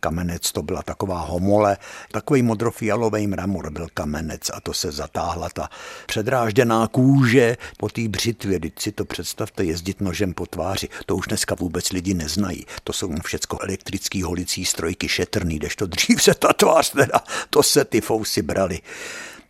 kamenec, 0.00 0.52
to 0.52 0.62
byla 0.62 0.82
taková 0.82 1.20
homole, 1.20 1.76
takový 2.12 2.42
modrofialový 2.42 3.26
mramor 3.26 3.70
byl 3.70 3.86
kamenec 3.94 4.50
a 4.54 4.60
to 4.60 4.74
se 4.74 4.92
zatáhla 4.92 5.48
ta 5.48 5.68
předrážděná 6.06 6.88
kůže 6.88 7.56
po 7.78 7.88
té 7.88 8.08
břitvě. 8.08 8.60
Teď 8.60 8.78
si 8.78 8.92
to 8.92 9.04
představte, 9.04 9.64
jezdit 9.64 10.00
nožem 10.00 10.34
po 10.34 10.46
tváři. 10.46 10.88
To 11.06 11.16
už 11.16 11.26
dneska 11.26 11.54
vůbec 11.54 11.90
lidi 11.90 12.14
neznají. 12.14 12.66
To 12.84 12.92
jsou 12.92 13.14
všecko 13.24 13.58
elektrický 13.60 14.22
holicí 14.22 14.64
strojky 14.64 15.08
šetrný, 15.08 15.60
to 15.76 15.86
dřív 15.86 16.22
se 16.22 16.34
ta 16.34 16.52
tvář 16.52 16.90
teda, 16.90 17.20
to 17.50 17.62
se 17.62 17.84
ty 17.84 18.00
fousy 18.00 18.42
brali 18.42 18.80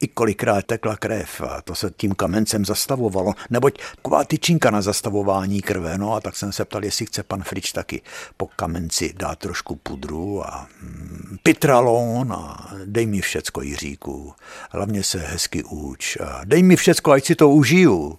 i 0.00 0.08
kolikrát 0.08 0.66
tekla 0.66 0.96
krev 0.96 1.40
a 1.40 1.62
to 1.62 1.74
se 1.74 1.90
tím 1.96 2.14
kamencem 2.14 2.64
zastavovalo, 2.64 3.34
neboť 3.50 3.78
taková 3.96 4.24
tyčinka 4.24 4.70
na 4.70 4.82
zastavování 4.82 5.62
krve, 5.62 5.98
no 5.98 6.14
a 6.14 6.20
tak 6.20 6.36
jsem 6.36 6.52
se 6.52 6.64
ptal, 6.64 6.84
jestli 6.84 7.06
chce 7.06 7.22
pan 7.22 7.42
Frič 7.42 7.72
taky 7.72 8.02
po 8.36 8.46
kamenci 8.46 9.12
dát 9.16 9.38
trošku 9.38 9.76
pudru 9.76 10.46
a 10.46 10.68
mm, 10.82 11.36
pitralon 11.42 12.32
a 12.32 12.74
dej 12.84 13.06
mi 13.06 13.20
všecko, 13.20 13.62
Jiříku, 13.62 14.34
hlavně 14.70 15.02
se 15.02 15.18
hezky 15.18 15.64
uč 15.64 16.16
a 16.16 16.40
dej 16.44 16.62
mi 16.62 16.76
všecko, 16.76 17.12
ať 17.12 17.24
si 17.24 17.34
to 17.34 17.48
užiju. 17.50 18.18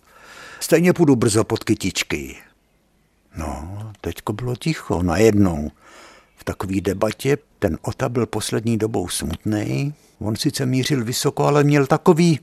Stejně 0.60 0.94
půjdu 0.94 1.15
brzo 1.15 1.44
pod 1.44 1.63
kytičky. 1.63 2.38
No, 3.36 3.91
teďko 4.02 4.34
bylo 4.34 4.56
ticho, 4.56 5.04
najednou. 5.04 5.72
V 6.41 6.43
takové 6.43 6.82
debatě 6.82 7.38
ten 7.60 7.77
Ota 7.82 8.10
byl 8.10 8.25
poslední 8.25 8.77
dobou 8.77 9.10
smutný, 9.10 9.93
On 10.19 10.36
sice 10.36 10.65
mířil 10.65 11.04
vysoko, 11.04 11.43
ale 11.45 11.63
měl 11.63 11.86
takový 11.86 12.39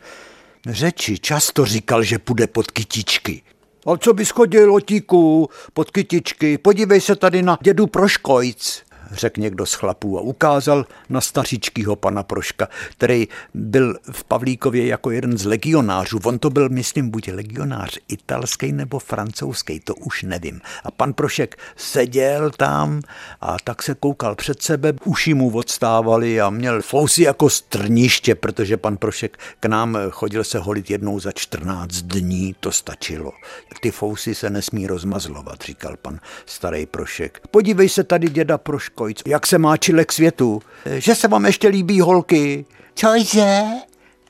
řeči. 0.67 1.19
Často 1.19 1.65
říkal, 1.65 2.03
že 2.03 2.19
půjde 2.19 2.47
pod 2.47 2.71
kytičky. 2.71 3.43
A 3.87 3.97
co 3.97 4.15
bys 4.15 4.31
chodil, 4.31 4.75
Otíku, 4.75 5.49
pod 5.73 5.91
kytičky? 5.91 6.59
Podívej 6.59 7.01
se 7.01 7.17
tady 7.17 7.43
na 7.43 7.59
dědu 7.63 7.87
Proškojc 7.87 8.83
řekl 9.13 9.41
někdo 9.41 9.67
z 9.67 9.75
chlapů 9.75 10.19
a 10.19 10.21
ukázal 10.21 10.87
na 11.09 11.21
stařičkýho 11.21 11.97
pana 11.97 12.23
Proška, 12.23 12.69
který 12.91 13.29
byl 13.55 13.97
v 14.13 14.25
Pavlíkově 14.25 14.87
jako 14.87 15.11
jeden 15.11 15.39
z 15.39 15.45
legionářů. 15.45 16.21
On 16.25 16.39
to 16.39 16.51
byl, 16.51 16.69
myslím, 16.69 17.11
buď 17.11 17.29
legionář 17.29 17.99
italský 18.09 18.73
nebo 18.73 18.99
francouzský, 18.99 19.81
to 19.81 19.95
už 19.95 20.23
nevím. 20.23 20.61
A 20.85 20.91
pan 20.91 21.13
Prošek 21.13 21.57
seděl 21.77 22.51
tam 22.51 23.03
a 23.41 23.57
tak 23.65 23.83
se 23.83 23.95
koukal 23.95 24.35
před 24.35 24.63
sebe, 24.63 24.93
uši 25.05 25.35
mu 25.35 25.51
odstávali 25.51 26.41
a 26.41 26.51
měl 26.51 26.83
fousy 26.83 27.23
jako 27.23 27.51
strniště, 27.51 28.35
protože 28.35 28.77
pan 28.77 28.97
Prošek 28.97 29.39
k 29.61 29.67
nám 29.67 29.99
chodil 30.11 30.45
se 30.45 30.59
holit 30.59 30.91
jednou 30.91 31.21
za 31.21 31.33
14 31.33 31.93
dní, 31.93 32.55
to 32.61 32.73
stačilo. 32.73 33.33
Ty 33.81 33.91
fousy 33.91 34.35
se 34.35 34.51
nesmí 34.51 34.87
rozmazlovat, 34.87 35.63
říkal 35.63 35.97
pan 36.03 36.21
starý 36.47 36.87
Prošek. 36.87 37.41
Podívej 37.51 37.89
se 37.89 38.05
tady 38.05 38.29
děda 38.29 38.59
Proška 38.59 38.98
Kojc, 38.99 39.23
jak 39.27 39.47
se 39.47 39.59
má 39.59 39.77
čilek 39.77 40.13
světu, 40.13 40.63
že 40.97 41.15
se 41.15 41.29
vám 41.29 41.47
ještě 41.47 41.69
líbí 41.69 42.01
holky. 42.01 42.65
Cože? 42.95 43.63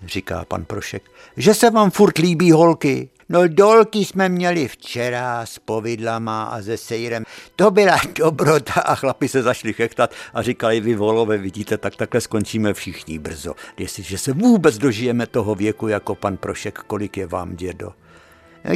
Říká 0.06 0.44
pan 0.48 0.64
Prošek. 0.64 1.02
Že 1.36 1.54
se 1.54 1.70
vám 1.70 1.90
furt 1.90 2.18
líbí 2.18 2.52
holky. 2.52 3.08
No 3.28 3.48
dolky 3.48 4.04
jsme 4.04 4.28
měli 4.28 4.68
včera 4.68 5.46
s 5.46 5.58
povidlama 5.58 6.44
a 6.44 6.62
se 6.62 6.76
sejrem. 6.76 7.24
To 7.56 7.70
byla 7.70 7.96
dobrota 8.14 8.80
a 8.80 8.94
chlapi 8.94 9.28
se 9.28 9.42
zašli 9.42 9.72
chechtat 9.72 10.10
a 10.34 10.42
říkali, 10.42 10.80
vy 10.80 10.94
volové, 10.94 11.38
vidíte, 11.38 11.78
tak 11.78 11.96
takhle 11.96 12.20
skončíme 12.20 12.74
všichni 12.74 13.18
brzo. 13.18 13.54
Jestliže 13.78 14.18
se 14.18 14.32
vůbec 14.32 14.78
dožijeme 14.78 15.26
toho 15.26 15.54
věku 15.54 15.88
jako 15.88 16.14
pan 16.14 16.36
Prošek, 16.36 16.78
kolik 16.78 17.16
je 17.16 17.26
vám, 17.26 17.56
dědo? 17.56 17.92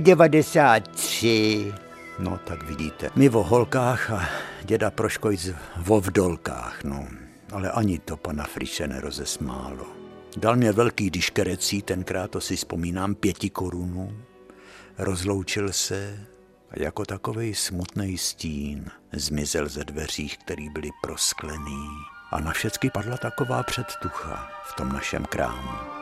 93. 0.00 1.72
No, 2.18 2.38
tak 2.44 2.62
vidíte. 2.62 3.10
My 3.16 3.30
o 3.30 3.42
holkách 3.42 4.10
a 4.10 4.28
děda 4.64 4.90
Proškojc 4.90 5.48
vo 5.76 6.00
vdolkách, 6.00 6.84
no. 6.84 7.08
Ale 7.52 7.70
ani 7.70 7.98
to 7.98 8.16
pana 8.16 8.44
Friše 8.44 8.86
nerozesmálo. 8.88 9.86
Dal 10.36 10.56
mě 10.56 10.72
velký 10.72 11.10
diškerecí, 11.10 11.82
tenkrát 11.82 12.30
to 12.30 12.40
si 12.40 12.56
vzpomínám, 12.56 13.14
pěti 13.14 13.50
korunů. 13.50 14.12
Rozloučil 14.98 15.72
se 15.72 16.26
a 16.70 16.82
jako 16.82 17.04
takovej 17.04 17.54
smutný 17.54 18.18
stín 18.18 18.84
zmizel 19.12 19.68
ze 19.68 19.84
dveřích, 19.84 20.38
který 20.38 20.68
byly 20.68 20.90
prosklený. 21.02 21.88
A 22.30 22.40
na 22.40 22.52
všecky 22.52 22.90
padla 22.90 23.16
taková 23.16 23.62
předtucha 23.62 24.50
v 24.64 24.76
tom 24.76 24.92
našem 24.92 25.24
krámu. 25.24 26.01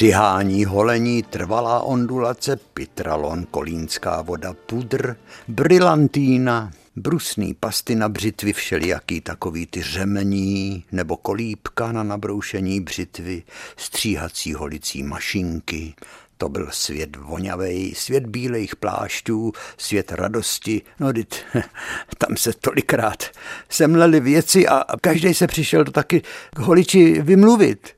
Střihání, 0.00 0.64
holení, 0.64 1.22
trvalá 1.22 1.80
ondulace, 1.80 2.56
pitralon, 2.74 3.46
kolínská 3.50 4.22
voda, 4.22 4.54
pudr, 4.66 5.16
brilantína, 5.48 6.72
brusný 6.96 7.54
pasty 7.54 7.94
na 7.94 8.08
břitvy 8.08 8.52
všelijaký 8.52 9.20
takový 9.20 9.66
ty 9.66 9.82
řemení 9.82 10.84
nebo 10.92 11.16
kolípka 11.16 11.92
na 11.92 12.02
nabroušení 12.02 12.80
břitvy, 12.80 13.42
stříhací 13.76 14.54
holicí 14.54 15.02
mašinky, 15.02 15.94
to 16.36 16.48
byl 16.48 16.68
svět 16.70 17.16
vonavej, 17.16 17.94
svět 17.96 18.26
bílejch 18.26 18.76
plášťů, 18.76 19.52
svět 19.76 20.12
radosti. 20.12 20.82
No, 21.00 21.12
dit, 21.12 21.34
tam 22.18 22.36
se 22.36 22.52
tolikrát 22.52 23.24
semleli 23.68 24.20
věci 24.20 24.68
a 24.68 24.84
každý 25.00 25.34
se 25.34 25.46
přišel 25.46 25.84
to 25.84 25.92
taky 25.92 26.22
k 26.54 26.58
holiči 26.58 27.22
vymluvit. 27.22 27.88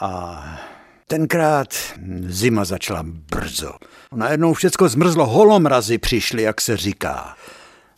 A 0.00 0.70
Tenkrát 1.10 1.74
zima 2.26 2.64
začala 2.64 3.02
brzo. 3.02 3.72
Najednou 4.14 4.54
všecko 4.54 4.88
zmrzlo, 4.88 5.26
holomrazy 5.26 5.98
přišly, 5.98 6.42
jak 6.42 6.60
se 6.60 6.76
říká. 6.76 7.36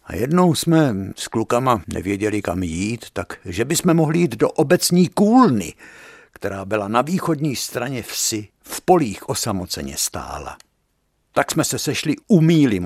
A 0.05 0.15
jednou 0.15 0.55
jsme 0.55 0.95
s 1.17 1.29
klukama 1.29 1.83
nevěděli, 1.95 2.43
kam 2.43 2.63
jít, 2.63 3.07
tak 3.13 3.39
že 3.45 3.65
bychom 3.65 3.95
mohli 3.95 4.19
jít 4.19 4.37
do 4.37 4.51
obecní 4.51 5.09
kůlny, 5.09 5.75
která 6.33 6.65
byla 6.65 6.89
na 6.89 7.03
východní 7.03 7.57
straně 7.57 8.03
vsi, 8.03 8.49
v 8.63 8.81
polích 8.81 9.29
osamoceně 9.29 9.95
stála. 9.97 10.57
Tak 11.33 11.53
jsme 11.53 11.65
se 11.65 11.79
sešli 11.79 12.15
u 12.29 12.41
míly 12.41 12.81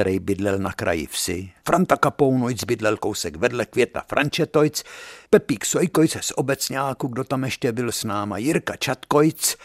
který 0.00 0.18
bydlel 0.18 0.58
na 0.58 0.72
kraji 0.72 1.06
vsi, 1.06 1.50
Franta 1.66 1.96
Kapounojc 1.96 2.64
bydlel 2.64 2.96
kousek 2.96 3.36
vedle 3.36 3.66
Květa 3.66 4.04
Frančetojc, 4.08 4.82
Pepík 5.30 5.64
Sojkojc 5.64 6.16
z 6.20 6.32
obecňáku, 6.36 7.08
kdo 7.08 7.24
tam 7.24 7.44
ještě 7.44 7.72
byl 7.72 7.92
s 7.92 8.04
náma, 8.04 8.38
Jirka 8.38 8.76
Čatkojc, 8.76 9.56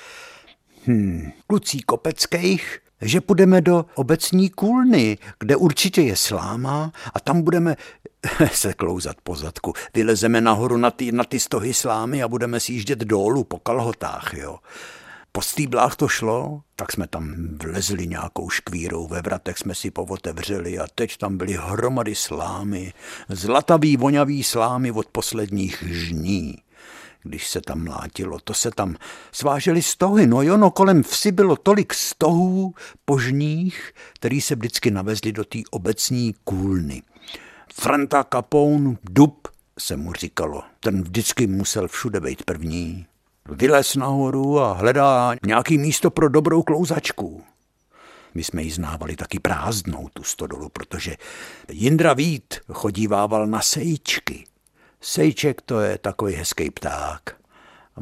hmm, 0.86 1.31
klucí 1.47 1.81
Kopeckých, 1.81 2.79
že 3.01 3.21
půjdeme 3.21 3.61
do 3.61 3.86
obecní 3.93 4.49
kůlny, 4.49 5.17
kde 5.39 5.55
určitě 5.55 6.01
je 6.01 6.15
sláma 6.15 6.91
a 7.13 7.19
tam 7.19 7.41
budeme 7.41 7.75
se 8.51 8.73
klouzat 8.73 9.15
po 9.23 9.36
zadku. 9.36 9.73
Vylezeme 9.93 10.41
nahoru 10.41 10.77
na 10.77 10.91
ty, 10.91 11.11
na 11.11 11.23
ty 11.23 11.39
stohy 11.39 11.73
slámy 11.73 12.23
a 12.23 12.27
budeme 12.27 12.59
sjíždět 12.59 12.99
dolů 12.99 13.43
po 13.43 13.59
kalhotách, 13.59 14.33
jo. 14.33 14.59
Po 15.36 15.41
stýblách 15.41 15.95
to 15.95 16.07
šlo, 16.07 16.61
tak 16.75 16.91
jsme 16.91 17.07
tam 17.07 17.36
vlezli 17.63 18.07
nějakou 18.07 18.49
škvírou, 18.49 19.07
ve 19.07 19.21
vratech 19.21 19.57
jsme 19.57 19.75
si 19.75 19.91
povotevřeli 19.91 20.79
a 20.79 20.88
teď 20.95 21.17
tam 21.17 21.38
byly 21.38 21.53
hromady 21.53 22.15
slámy, 22.15 22.93
zlatavý 23.29 23.97
vonavý 23.97 24.43
slámy 24.43 24.91
od 24.91 25.07
posledních 25.07 25.83
žní. 25.88 26.55
Když 27.23 27.47
se 27.47 27.61
tam 27.61 27.83
mlátilo, 27.83 28.39
to 28.43 28.53
se 28.53 28.71
tam 28.71 28.95
svážely 29.31 29.81
stohy. 29.81 30.27
No 30.27 30.41
jo, 30.41 30.57
no 30.57 30.71
kolem 30.71 31.03
vsi 31.03 31.31
bylo 31.31 31.55
tolik 31.55 31.93
stohů 31.93 32.73
požních, 33.05 33.93
který 34.13 34.41
se 34.41 34.55
vždycky 34.55 34.91
navezli 34.91 35.31
do 35.31 35.43
té 35.43 35.59
obecní 35.71 36.36
kůlny. 36.43 37.01
Franta 37.73 38.23
Kapoun, 38.23 38.97
dub, 39.03 39.47
se 39.79 39.97
mu 39.97 40.13
říkalo. 40.13 40.63
Ten 40.79 41.03
vždycky 41.03 41.47
musel 41.47 41.88
všude 41.88 42.19
být 42.19 42.43
první 42.43 43.05
vylez 43.50 43.96
nahoru 43.96 44.60
a 44.60 44.74
hledá 44.74 45.36
nějaký 45.46 45.78
místo 45.78 46.12
pro 46.12 46.30
dobrou 46.30 46.64
klouzačku. 46.64 47.43
My 48.34 48.43
jsme 48.43 48.64
ji 48.64 48.72
znávali 48.72 49.16
taky 49.16 49.39
prázdnou, 49.39 50.10
tu 50.14 50.24
stodolu, 50.24 50.70
protože 50.70 51.16
Jindra 51.72 52.14
Vít 52.14 52.54
chodívával 52.74 53.48
na 53.48 53.62
sejčky. 53.62 54.46
Sejček 55.02 55.62
to 55.62 55.80
je 55.80 55.98
takový 55.98 56.34
hezký 56.34 56.72
pták. 56.72 57.36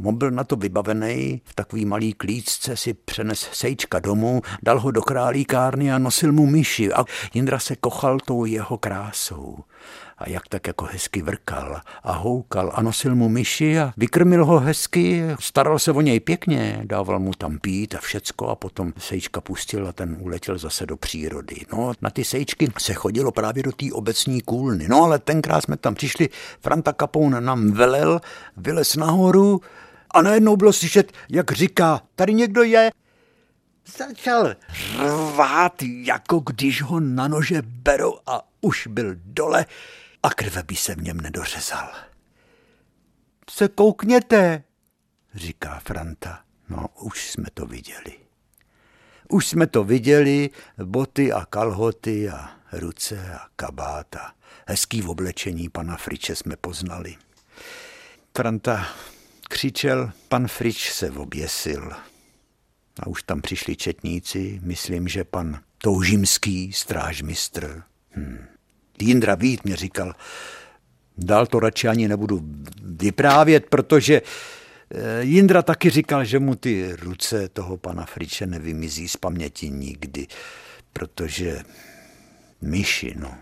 On 0.06 0.18
byl 0.18 0.32
na 0.32 0.44
to 0.44 0.56
vybavený, 0.56 1.42
v 1.46 1.56
takový 1.56 1.86
malý 1.86 2.14
klíčce 2.14 2.78
si 2.78 2.94
přenes 2.94 3.50
sejčka 3.52 4.00
domů, 4.00 4.42
dal 4.64 4.80
ho 4.80 4.92
do 4.92 5.02
králíkárny 5.02 5.92
a 5.94 5.98
nosil 5.98 6.32
mu 6.32 6.46
myši 6.46 6.94
a 6.94 7.06
Jindra 7.34 7.60
se 7.60 7.76
kochal 7.76 8.20
tou 8.20 8.46
jeho 8.46 8.78
krásou. 8.78 9.58
A 10.18 10.30
jak 10.30 10.48
tak 10.48 10.68
jako 10.68 10.86
hezky 10.86 11.22
vrkal 11.22 11.82
a 12.04 12.14
houkal 12.14 12.72
a 12.76 12.82
nosil 12.82 13.16
mu 13.16 13.30
myši 13.30 13.80
a 13.80 13.94
vykrmil 13.98 14.46
ho 14.46 14.60
hezky, 14.60 15.24
staral 15.40 15.80
se 15.80 15.92
o 15.92 16.02
něj 16.02 16.20
pěkně, 16.20 16.82
dával 16.84 17.20
mu 17.20 17.32
tam 17.34 17.60
pít 17.60 17.96
a 17.96 17.98
všecko 17.98 18.48
a 18.48 18.56
potom 18.56 18.94
sejčka 18.98 19.42
pustil 19.42 19.88
a 19.88 19.92
ten 19.92 20.18
uletěl 20.20 20.58
zase 20.58 20.86
do 20.86 20.98
přírody. 20.98 21.56
No, 21.74 21.94
na 22.02 22.10
ty 22.10 22.24
sejčky 22.24 22.72
se 22.80 22.94
chodilo 22.94 23.32
právě 23.32 23.64
do 23.64 23.72
té 23.72 23.86
obecní 23.92 24.42
kůlny. 24.42 24.88
No, 24.88 25.04
ale 25.04 25.20
tenkrát 25.20 25.62
jsme 25.62 25.78
tam 25.78 25.96
přišli, 25.96 26.30
Franta 26.60 26.94
Kapoun 26.94 27.46
nám 27.46 27.72
velel, 27.72 28.22
vylez 28.58 28.96
nahoru 28.96 29.62
a 30.12 30.22
najednou 30.22 30.56
bylo 30.56 30.74
slyšet, 30.74 31.12
jak 31.30 31.52
říká, 31.52 32.02
tady 32.16 32.34
někdo 32.34 32.64
je, 32.64 32.92
začal 33.98 34.56
rvát, 35.00 35.74
jako 35.82 36.40
když 36.40 36.82
ho 36.82 37.00
na 37.00 37.28
nože 37.28 37.62
berou 37.66 38.20
a 38.28 38.42
už 38.62 38.88
byl 38.88 39.16
dole 39.26 39.66
a 40.24 40.30
krve 40.30 40.64
by 40.64 40.76
se 40.76 40.96
v 40.96 41.02
něm 41.02 41.22
nedořezal. 41.22 41.90
Se 43.50 43.68
koukněte, 43.68 44.64
říká 45.34 45.82
Franta. 45.86 46.44
No, 46.70 46.88
už 47.02 47.32
jsme 47.32 47.46
to 47.54 47.66
viděli. 47.66 48.20
Už 49.30 49.48
jsme 49.48 49.68
to 49.68 49.84
viděli, 49.84 50.50
boty 50.84 51.32
a 51.32 51.46
kalhoty 51.46 52.30
a 52.30 52.50
ruce 52.72 53.34
a 53.36 53.48
kabáta. 53.56 54.34
Hezký 54.68 55.02
v 55.02 55.10
oblečení 55.10 55.70
pana 55.70 55.98
Friče 55.98 56.36
jsme 56.36 56.56
poznali. 56.56 57.16
Franta 58.38 58.88
křičel, 59.50 60.12
pan 60.28 60.48
Frič 60.48 60.92
se 60.92 61.12
oběsil. 61.12 61.92
A 63.00 63.08
už 63.08 63.24
tam 63.24 63.42
přišli 63.42 63.76
četníci, 63.76 64.60
myslím, 64.64 65.08
že 65.08 65.24
pan 65.24 65.60
Toužimský, 65.78 66.74
strážmistr. 66.74 67.84
Hmm. 68.12 68.53
Jindra 69.02 69.36
Vít 69.36 69.64
mě 69.64 69.76
říkal, 69.76 70.14
dál 71.18 71.46
to 71.46 71.60
radši 71.60 71.88
ani 71.88 72.08
nebudu 72.08 72.42
vyprávět, 72.82 73.66
protože 73.70 74.22
eh, 74.22 75.24
Jindra 75.24 75.62
taky 75.62 75.90
říkal, 75.90 76.26
že 76.26 76.40
mu 76.40 76.56
ty 76.56 76.96
ruce 77.00 77.50
toho 77.50 77.78
pana 77.78 78.06
Friče 78.06 78.46
nevymizí 78.46 79.08
z 79.08 79.18
paměti 79.18 79.70
nikdy, 79.70 80.28
protože 80.94 81.64
myši, 82.62 83.16
no. 83.20 83.36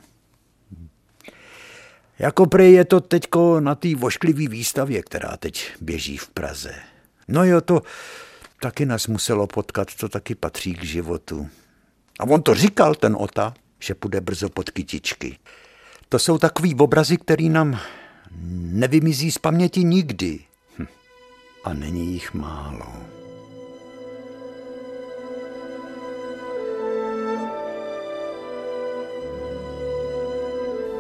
Jako 2.20 2.46
prej 2.46 2.74
je 2.74 2.86
to 2.86 3.02
teďko 3.02 3.60
na 3.60 3.76
té 3.76 3.96
vošklivý 3.96 4.48
výstavě, 4.48 5.02
která 5.02 5.38
teď 5.38 5.72
běží 5.82 6.18
v 6.18 6.30
Praze. 6.30 6.74
No 7.28 7.44
jo, 7.44 7.62
to 7.62 7.82
taky 8.60 8.86
nás 8.86 9.08
muselo 9.08 9.48
potkat, 9.48 9.96
to 9.96 10.10
taky 10.10 10.36
patří 10.36 10.74
k 10.74 10.84
životu. 10.84 11.50
A 12.20 12.24
on 12.24 12.42
to 12.42 12.56
říkal, 12.56 12.96
ten 12.96 13.16
Ota, 13.20 13.54
že 13.82 13.96
půjde 13.96 14.22
brzo 14.22 14.50
pod 14.50 14.70
kytičky. 14.70 15.38
To 16.10 16.20
jsou 16.20 16.38
takový 16.38 16.76
obrazy, 16.76 17.18
který 17.18 17.50
nám 17.50 17.80
nevymizí 18.56 19.32
z 19.32 19.38
paměti 19.38 19.84
nikdy. 19.84 20.40
Hm. 20.80 20.86
A 21.64 21.74
není 21.74 22.14
jich 22.14 22.34
málo. 22.34 22.94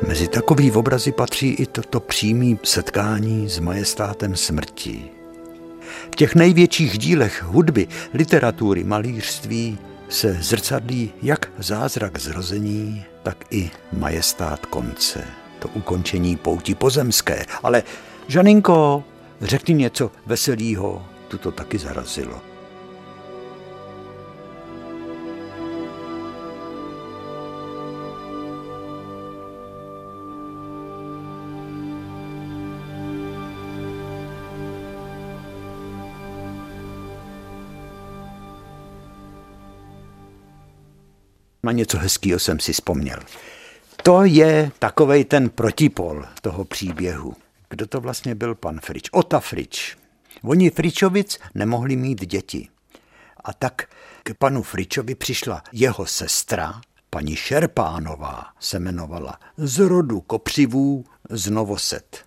Mezi 0.07 0.27
takový 0.27 0.71
obrazy 0.71 1.11
patří 1.11 1.49
i 1.49 1.65
toto 1.65 1.99
přímé 1.99 2.57
setkání 2.63 3.49
s 3.49 3.59
majestátem 3.59 4.35
smrti. 4.35 5.09
V 6.11 6.15
těch 6.15 6.35
největších 6.35 6.97
dílech 6.97 7.43
hudby, 7.43 7.87
literatury, 8.13 8.83
malířství 8.83 9.77
se 10.11 10.37
zrcadlí 10.41 11.13
jak 11.21 11.51
zázrak 11.57 12.19
zrození, 12.19 13.05
tak 13.23 13.45
i 13.49 13.71
majestát 13.93 14.65
konce, 14.65 15.23
to 15.59 15.67
ukončení 15.67 16.35
pouti 16.37 16.75
pozemské. 16.75 17.45
Ale 17.63 17.83
Žaninko, 18.27 19.03
řekni 19.41 19.73
něco 19.73 20.11
veselýho, 20.25 21.05
tu 21.27 21.37
to 21.37 21.51
taky 21.51 21.77
zarazilo. 21.77 22.50
Na 41.63 41.71
něco 41.71 41.97
hezkého 41.97 42.39
jsem 42.39 42.59
si 42.59 42.73
vzpomněl. 42.73 43.19
To 44.03 44.23
je 44.23 44.71
takovej 44.79 45.25
ten 45.25 45.49
protipol 45.49 46.25
toho 46.41 46.65
příběhu. 46.65 47.35
Kdo 47.69 47.87
to 47.87 48.01
vlastně 48.01 48.35
byl 48.35 48.55
pan 48.55 48.79
Frič? 48.79 49.09
Ota 49.11 49.39
Frič. 49.39 49.97
Oni 50.43 50.69
Fričovic 50.69 51.39
nemohli 51.55 51.95
mít 51.95 52.25
děti. 52.25 52.67
A 53.43 53.53
tak 53.53 53.89
k 54.23 54.33
panu 54.33 54.63
Fričovi 54.63 55.15
přišla 55.15 55.63
jeho 55.71 56.05
sestra, 56.05 56.81
paní 57.09 57.35
Šerpánová 57.35 58.45
se 58.59 58.77
jmenovala, 58.77 59.39
z 59.57 59.79
rodu 59.79 60.21
Kopřivů 60.21 61.05
z 61.29 61.49
Novoset. 61.49 62.25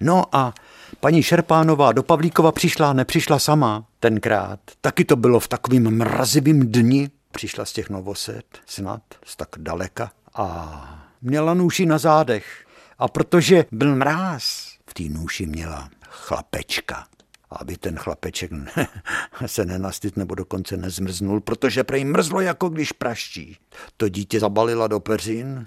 No 0.00 0.36
a 0.36 0.54
paní 1.00 1.22
Šerpánová 1.22 1.92
do 1.92 2.02
Pavlíkova 2.02 2.52
přišla, 2.52 2.92
nepřišla 2.92 3.38
sama 3.38 3.86
tenkrát. 4.00 4.60
Taky 4.80 5.04
to 5.04 5.16
bylo 5.16 5.40
v 5.40 5.48
takovým 5.48 5.90
mrazivým 5.90 6.72
dni, 6.72 7.10
přišla 7.32 7.64
z 7.64 7.72
těch 7.72 7.90
Novoset, 7.90 8.58
snad 8.66 9.02
z 9.24 9.36
tak 9.36 9.48
daleka 9.58 10.12
a 10.34 11.08
měla 11.22 11.54
nůši 11.54 11.86
na 11.86 11.98
zádech. 11.98 12.66
A 12.98 13.08
protože 13.08 13.64
byl 13.72 13.96
mráz, 13.96 14.76
v 14.90 14.94
té 14.94 15.02
nůši 15.02 15.46
měla 15.46 15.90
chlapečka. 16.08 17.06
Aby 17.50 17.76
ten 17.76 17.96
chlapeček 17.96 18.50
se 19.46 19.64
nenastyt 19.64 20.16
nebo 20.16 20.34
dokonce 20.34 20.76
nezmrznul, 20.76 21.40
protože 21.40 21.84
prej 21.84 22.04
mrzlo 22.04 22.40
jako 22.40 22.68
když 22.68 22.92
praští. 22.92 23.56
To 23.96 24.08
dítě 24.08 24.40
zabalila 24.40 24.86
do 24.86 25.00
peřin, 25.00 25.64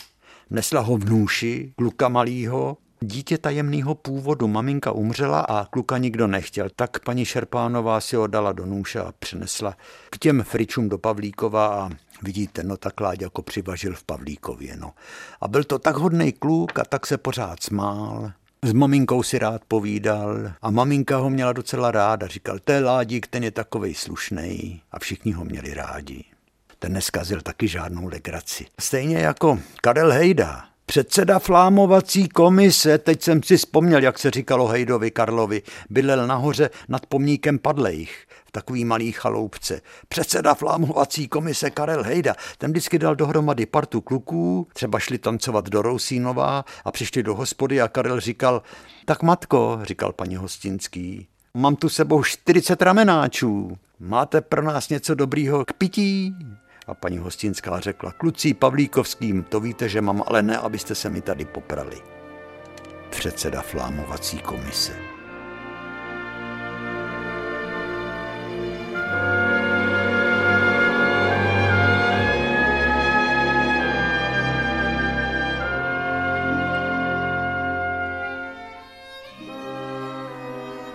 nesla 0.49 0.81
ho 0.81 0.97
v 0.97 1.09
nůši, 1.09 1.73
kluka 1.77 2.09
malýho, 2.09 2.77
Dítě 3.03 3.37
tajemného 3.37 3.95
původu 3.95 4.47
maminka 4.47 4.91
umřela 4.91 5.39
a 5.39 5.65
kluka 5.65 5.97
nikdo 5.97 6.27
nechtěl, 6.27 6.67
tak 6.75 6.99
paní 6.99 7.25
Šerpánová 7.25 8.01
si 8.01 8.15
ho 8.15 8.27
dala 8.27 8.51
do 8.51 8.65
nůše 8.65 8.99
a 8.99 9.11
přinesla 9.19 9.77
k 10.09 10.17
těm 10.17 10.43
fričům 10.43 10.89
do 10.89 10.97
Pavlíkova 10.97 11.67
a 11.67 11.89
vidíte, 12.21 12.63
no 12.63 12.77
tak 12.77 13.01
Láďa 13.01 13.25
jako 13.25 13.41
přivažil 13.41 13.95
v 13.95 14.03
Pavlíkově, 14.03 14.77
no. 14.77 14.93
A 15.41 15.47
byl 15.47 15.63
to 15.63 15.79
tak 15.79 15.95
hodný 15.95 16.31
kluk 16.31 16.79
a 16.79 16.85
tak 16.85 17.07
se 17.07 17.17
pořád 17.17 17.63
smál. 17.63 18.31
S 18.63 18.73
maminkou 18.73 19.23
si 19.23 19.39
rád 19.39 19.61
povídal 19.67 20.51
a 20.61 20.71
maminka 20.71 21.17
ho 21.17 21.29
měla 21.29 21.53
docela 21.53 21.91
ráda. 21.91 22.27
Říkal, 22.27 22.59
to 22.59 22.71
je 22.71 22.79
Ládík, 22.79 23.27
ten 23.27 23.43
je 23.43 23.51
takovej 23.51 23.93
slušnej 23.93 24.81
a 24.91 24.99
všichni 24.99 25.31
ho 25.31 25.45
měli 25.45 25.73
rádi. 25.73 26.23
Ten 26.79 26.93
neskazil 26.93 27.41
taky 27.41 27.67
žádnou 27.67 28.07
legraci. 28.07 28.65
Stejně 28.79 29.17
jako 29.17 29.59
Karel 29.81 30.11
Hejda, 30.11 30.70
Předseda 30.91 31.39
flámovací 31.39 32.29
komise, 32.29 32.97
teď 32.97 33.21
jsem 33.21 33.43
si 33.43 33.57
vzpomněl, 33.57 34.03
jak 34.03 34.19
se 34.19 34.31
říkalo 34.31 34.67
Hejdovi 34.67 35.11
Karlovi, 35.11 35.61
bydlel 35.89 36.27
nahoře 36.27 36.69
nad 36.87 37.05
pomníkem 37.05 37.59
padlejch 37.59 38.27
v 38.45 38.51
takový 38.51 38.85
malý 38.85 39.11
chaloupce. 39.11 39.81
Předseda 40.07 40.53
flámovací 40.53 41.27
komise 41.27 41.69
Karel 41.69 42.03
Hejda, 42.03 42.35
ten 42.57 42.71
vždycky 42.71 42.99
dal 42.99 43.15
dohromady 43.15 43.65
partu 43.65 44.01
kluků, 44.01 44.67
třeba 44.73 44.99
šli 44.99 45.17
tancovat 45.17 45.69
do 45.69 45.81
Rousínova 45.81 46.65
a 46.85 46.91
přišli 46.91 47.23
do 47.23 47.35
hospody 47.35 47.81
a 47.81 47.87
Karel 47.87 48.19
říkal, 48.19 48.61
tak 49.05 49.23
matko, 49.23 49.79
říkal 49.83 50.11
paní 50.13 50.35
Hostinský, 50.35 51.27
mám 51.53 51.75
tu 51.75 51.89
sebou 51.89 52.23
40 52.23 52.81
ramenáčů, 52.81 53.77
máte 53.99 54.41
pro 54.41 54.61
nás 54.61 54.89
něco 54.89 55.15
dobrýho 55.15 55.65
k 55.65 55.73
pití? 55.73 56.35
A 56.87 56.93
paní 56.93 57.17
Hostinská 57.17 57.79
řekla, 57.79 58.11
kluci 58.11 58.53
Pavlíkovským, 58.53 59.43
to 59.43 59.59
víte, 59.59 59.89
že 59.89 60.01
mám, 60.01 60.23
ale 60.27 60.41
ne, 60.41 60.57
abyste 60.57 60.95
se 60.95 61.09
mi 61.09 61.21
tady 61.21 61.45
poprali. 61.45 61.97
Předseda 63.09 63.61
flámovací 63.61 64.39
komise. 64.39 64.93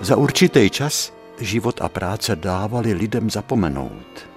Za 0.00 0.16
určitý 0.16 0.70
čas 0.70 1.12
život 1.40 1.80
a 1.82 1.88
práce 1.88 2.36
dávali 2.36 2.92
lidem 2.92 3.30
zapomenout. 3.30 4.35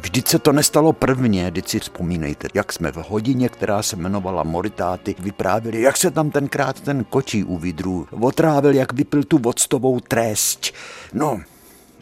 Vždyť 0.00 0.28
se 0.28 0.38
to 0.38 0.52
nestalo 0.52 0.92
prvně, 0.92 1.50
vždyť 1.50 1.68
si 1.68 1.80
vzpomínejte, 1.80 2.48
jak 2.54 2.72
jsme 2.72 2.92
v 2.92 2.96
hodině, 2.96 3.48
která 3.48 3.82
se 3.82 3.96
jmenovala 3.96 4.42
Moritáty, 4.42 5.14
vyprávěli, 5.18 5.80
jak 5.80 5.96
se 5.96 6.10
tam 6.10 6.30
tenkrát 6.30 6.80
ten 6.80 7.04
kočí 7.04 7.44
u 7.44 7.58
vidru 7.58 8.08
otrávil, 8.10 8.74
jak 8.74 8.92
vypil 8.92 9.24
tu 9.24 9.38
voctovou 9.38 10.00
trest. 10.00 10.72
No, 11.12 11.40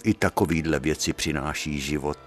i 0.04 0.14
takovýhle 0.14 0.78
věci 0.78 1.12
přináší 1.12 1.80
život. 1.80 2.18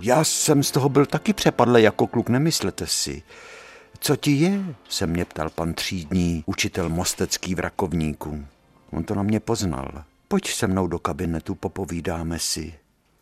Já 0.00 0.24
jsem 0.24 0.62
z 0.62 0.70
toho 0.70 0.88
byl 0.88 1.06
taky 1.06 1.32
přepadlý 1.32 1.82
jako 1.82 2.06
kluk, 2.06 2.28
nemyslete 2.28 2.86
si. 2.86 3.22
Co 4.00 4.16
ti 4.16 4.30
je? 4.30 4.64
se 4.88 5.06
mě 5.06 5.24
ptal 5.24 5.50
pan 5.50 5.74
třídní, 5.74 6.44
učitel 6.46 6.88
mostecký 6.88 7.54
v 7.54 7.60
Rakovníku. 7.60 8.44
On 8.90 9.04
to 9.04 9.14
na 9.14 9.22
mě 9.22 9.40
poznal. 9.40 10.04
Pojď 10.28 10.50
se 10.50 10.66
mnou 10.66 10.86
do 10.86 10.98
kabinetu, 10.98 11.54
popovídáme 11.54 12.38
si. 12.38 12.74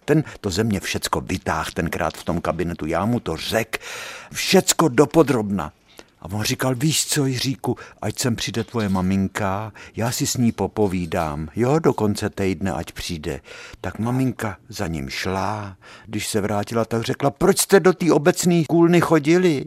Ten 0.04 0.24
to 0.40 0.50
ze 0.50 0.64
mě 0.64 0.80
všecko 0.80 1.20
vytáh 1.20 1.72
tenkrát 1.72 2.16
v 2.16 2.24
tom 2.24 2.40
kabinetu, 2.40 2.86
já 2.86 3.04
mu 3.04 3.20
to 3.20 3.36
řek, 3.36 3.80
všecko 4.32 4.88
dopodrobna. 4.88 5.72
A 6.20 6.26
on 6.32 6.42
říkal, 6.42 6.74
víš 6.74 7.06
co, 7.06 7.26
Jiříku, 7.26 7.76
ať 8.02 8.18
sem 8.18 8.36
přijde 8.36 8.64
tvoje 8.64 8.88
maminka, 8.88 9.72
já 9.96 10.10
si 10.10 10.26
s 10.26 10.36
ní 10.36 10.52
popovídám, 10.52 11.48
jo, 11.56 11.78
do 11.78 11.92
konce 11.92 12.30
týdne, 12.30 12.72
ať 12.72 12.92
přijde. 12.92 13.40
Tak 13.80 13.98
maminka 13.98 14.56
za 14.68 14.86
ním 14.86 15.10
šla, 15.10 15.76
když 16.06 16.26
se 16.28 16.40
vrátila, 16.40 16.84
tak 16.84 17.02
řekla, 17.02 17.30
proč 17.30 17.58
jste 17.58 17.80
do 17.80 17.92
té 17.92 18.12
obecné 18.12 18.64
kůlny 18.68 19.00
chodili? 19.00 19.64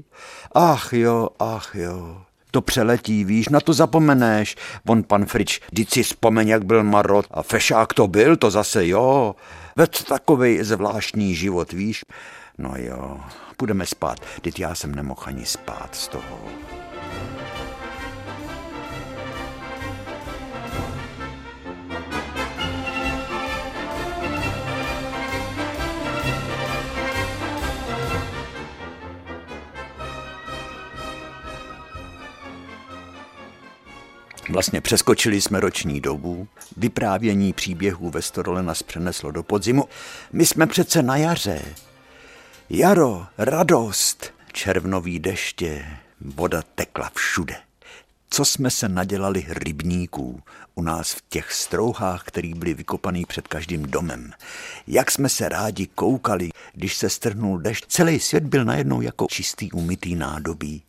Ach 0.55 0.93
jo, 0.93 1.29
ach 1.39 1.75
jo, 1.75 2.21
to 2.51 2.61
přeletí, 2.61 3.23
víš, 3.23 3.49
na 3.49 3.59
to 3.59 3.73
zapomeneš. 3.73 4.55
On 4.88 5.03
pan 5.03 5.25
Frič, 5.25 5.61
vždyť 5.71 5.93
si 5.93 6.03
vzpomeň, 6.03 6.47
jak 6.47 6.65
byl 6.65 6.83
marot 6.83 7.25
a 7.31 7.43
fešák 7.43 7.93
to 7.93 8.07
byl, 8.07 8.35
to 8.35 8.51
zase 8.51 8.88
jo. 8.88 9.35
Ved 9.78 10.03
takovej 10.03 10.63
zvláštní 10.63 11.36
život, 11.36 11.71
víš. 11.71 12.05
No 12.57 12.73
jo, 12.78 13.19
půjdeme 13.57 13.86
spát. 13.86 14.19
Teď 14.41 14.59
já 14.59 14.75
jsem 14.75 14.95
nemohl 14.95 15.21
ani 15.25 15.45
spát 15.45 15.95
z 15.95 16.07
toho. 16.07 16.39
Vlastně 34.50 34.82
přeskočili 34.82 35.41
jsme 35.41 35.60
roční 35.60 36.02
dobu, 36.02 36.48
vyprávění 36.78 37.54
příběhů 37.54 38.10
ve 38.10 38.22
Storole 38.22 38.64
nás 38.64 38.84
přeneslo 38.84 39.32
do 39.32 39.43
podzimu. 39.43 39.86
My 40.34 40.45
jsme 40.45 40.68
přece 40.68 41.04
na 41.04 41.18
jaře. 41.18 41.62
Jaro, 42.70 43.26
radost, 43.38 44.34
červnový 44.54 45.20
deště, 45.20 45.86
voda 46.22 46.64
tekla 46.76 47.12
všude. 47.16 47.56
Co 48.30 48.45
jsme 48.45 48.71
se 48.71 48.89
nadělali 48.89 49.45
rybníků 49.49 50.41
u 50.75 50.82
nás 50.82 51.11
v 51.11 51.21
těch 51.30 51.53
strouhách, 51.53 52.23
který 52.23 52.53
byly 52.53 52.73
vykopaný 52.73 53.25
před 53.25 53.47
každým 53.47 53.84
domem. 53.84 54.32
Jak 54.88 55.11
jsme 55.11 55.30
se 55.30 55.49
rádi 55.49 55.88
koukali, 55.88 56.49
když 56.73 56.97
se 56.97 57.09
strhnul 57.09 57.57
dešť. 57.57 57.86
Celý 57.88 58.19
svět 58.19 58.43
byl 58.43 58.65
najednou 58.65 59.01
jako 59.01 59.28
čistý 59.30 59.71
umytý 59.71 60.15
nádobí 60.15 60.84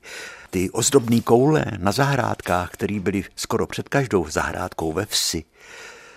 ty 0.51 0.71
ozdobné 0.71 1.21
koule 1.21 1.65
na 1.79 1.93
zahrádkách, 1.93 2.71
které 2.71 3.01
byly 3.01 3.25
skoro 3.37 3.67
před 3.67 3.89
každou 3.89 4.29
zahrádkou 4.29 4.93
ve 4.93 5.07
vsi. 5.07 5.45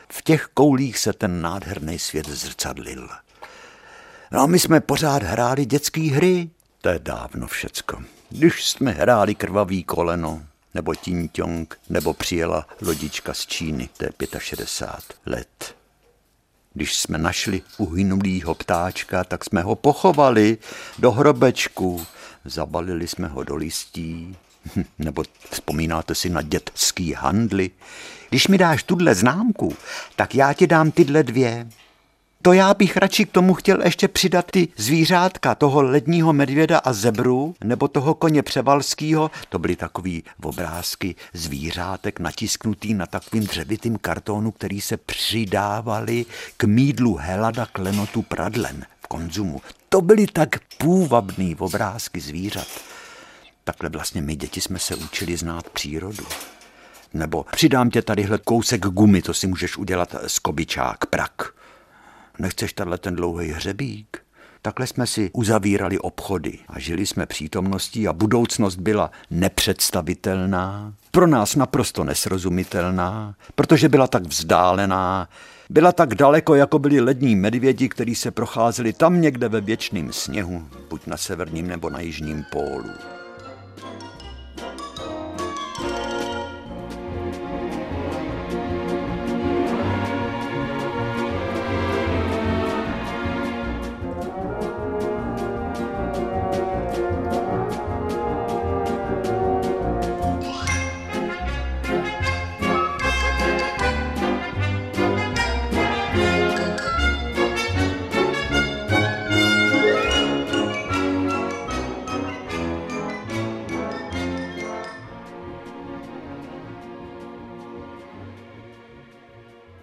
V 0.09 0.21
těch 0.21 0.49
koulích 0.53 0.97
se 0.97 1.13
ten 1.13 1.41
nádherný 1.41 1.99
svět 1.99 2.29
zrcadlil. 2.29 3.09
No 4.31 4.41
a 4.41 4.45
my 4.45 4.59
jsme 4.59 4.79
pořád 4.79 5.23
hráli 5.23 5.65
dětské 5.65 6.01
hry. 6.01 6.49
To 6.81 6.89
je 6.89 6.99
dávno 6.99 7.47
všecko. 7.47 8.03
Když 8.29 8.69
jsme 8.69 8.91
hráli 8.91 9.35
krvavý 9.35 9.83
koleno, 9.83 10.41
nebo 10.73 10.95
tinťong, 10.95 11.79
nebo 11.89 12.13
přijela 12.13 12.67
lodička 12.81 13.33
z 13.33 13.45
Číny, 13.45 13.89
to 13.97 14.05
je 14.05 14.11
65 14.39 15.17
let. 15.25 15.75
Když 16.73 16.95
jsme 16.95 17.17
našli 17.17 17.61
uhynulýho 17.77 18.55
ptáčka, 18.55 19.23
tak 19.23 19.45
jsme 19.45 19.61
ho 19.61 19.75
pochovali 19.75 20.57
do 20.99 21.11
hrobečku 21.11 22.05
zabalili 22.45 23.07
jsme 23.07 23.27
ho 23.27 23.43
do 23.43 23.55
listí, 23.55 24.37
nebo 24.99 25.23
vzpomínáte 25.49 26.15
si 26.15 26.29
na 26.29 26.41
dětský 26.41 27.13
handly. 27.13 27.71
Když 28.29 28.47
mi 28.47 28.57
dáš 28.57 28.83
tuhle 28.83 29.15
známku, 29.15 29.75
tak 30.15 30.35
já 30.35 30.53
ti 30.53 30.67
dám 30.67 30.91
tyhle 30.91 31.23
dvě. 31.23 31.67
To 32.41 32.53
já 32.53 32.73
bych 32.73 32.97
radši 32.97 33.25
k 33.25 33.31
tomu 33.31 33.53
chtěl 33.53 33.81
ještě 33.83 34.07
přidat 34.07 34.45
ty 34.51 34.67
zvířátka, 34.77 35.55
toho 35.55 35.81
ledního 35.81 36.33
medvěda 36.33 36.77
a 36.77 36.93
zebru, 36.93 37.55
nebo 37.63 37.87
toho 37.87 38.13
koně 38.13 38.43
převalského. 38.43 39.31
To 39.49 39.59
byly 39.59 39.75
takový 39.75 40.23
obrázky 40.43 41.15
zvířátek 41.33 42.19
natisknutý 42.19 42.93
na 42.93 43.05
takovým 43.05 43.45
dřevitým 43.45 43.97
kartonu, 43.97 44.51
který 44.51 44.81
se 44.81 44.97
přidávali 44.97 46.25
k 46.57 46.63
mídlu 46.63 47.15
helada 47.15 47.65
klenotu 47.65 48.21
pradlen 48.21 48.85
v 49.01 49.07
konzumu 49.07 49.61
to 49.91 50.01
byly 50.01 50.27
tak 50.27 50.49
půvabný 50.77 51.55
obrázky 51.55 52.19
zvířat. 52.19 52.67
Takhle 53.63 53.89
vlastně 53.89 54.21
my 54.21 54.35
děti 54.35 54.61
jsme 54.61 54.79
se 54.79 54.95
učili 54.95 55.37
znát 55.37 55.69
přírodu. 55.69 56.23
Nebo 57.13 57.45
přidám 57.51 57.89
tě 57.89 58.01
tadyhle 58.01 58.37
kousek 58.37 58.81
gumy, 58.81 59.21
to 59.21 59.33
si 59.33 59.47
můžeš 59.47 59.77
udělat 59.77 60.15
z 60.27 60.39
kobičák, 60.39 61.05
prak. 61.05 61.53
Nechceš 62.39 62.73
tadyhle 62.73 62.97
ten 62.97 63.15
dlouhý 63.15 63.51
hřebík? 63.51 64.21
Takhle 64.61 64.87
jsme 64.87 65.07
si 65.07 65.29
uzavírali 65.33 65.99
obchody 65.99 66.59
a 66.67 66.79
žili 66.79 67.05
jsme 67.05 67.25
přítomností 67.25 68.07
a 68.07 68.13
budoucnost 68.13 68.75
byla 68.75 69.11
nepředstavitelná, 69.31 70.93
pro 71.11 71.27
nás 71.27 71.55
naprosto 71.55 72.03
nesrozumitelná, 72.03 73.35
protože 73.55 73.89
byla 73.89 74.07
tak 74.07 74.23
vzdálená, 74.23 75.29
byla 75.69 75.91
tak 75.91 76.15
daleko, 76.15 76.55
jako 76.55 76.79
byli 76.79 76.99
lední 76.99 77.35
medvědi, 77.35 77.89
kteří 77.89 78.15
se 78.15 78.31
procházeli 78.31 78.93
tam 78.93 79.21
někde 79.21 79.49
ve 79.49 79.61
věčném 79.61 80.13
sněhu, 80.13 80.67
buď 80.89 81.07
na 81.07 81.17
severním 81.17 81.67
nebo 81.67 81.89
na 81.89 81.99
jižním 81.99 82.45
pólu. 82.51 83.10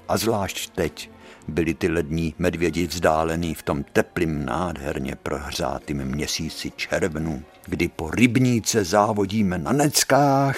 A 0.08 0.16
zvlášť 0.16 0.70
teď 0.70 1.10
byli 1.48 1.74
ty 1.74 1.88
lední 1.88 2.34
medvědi 2.38 2.86
vzdálený 2.86 3.54
v 3.54 3.62
tom 3.62 3.84
teplým 3.92 4.44
nádherně 4.44 5.16
prohřátým 5.16 6.04
měsíci 6.04 6.70
červnu, 6.76 7.42
kdy 7.66 7.88
po 7.88 8.10
rybníce 8.10 8.84
závodíme 8.84 9.58
na 9.58 9.72
neckách, 9.72 10.56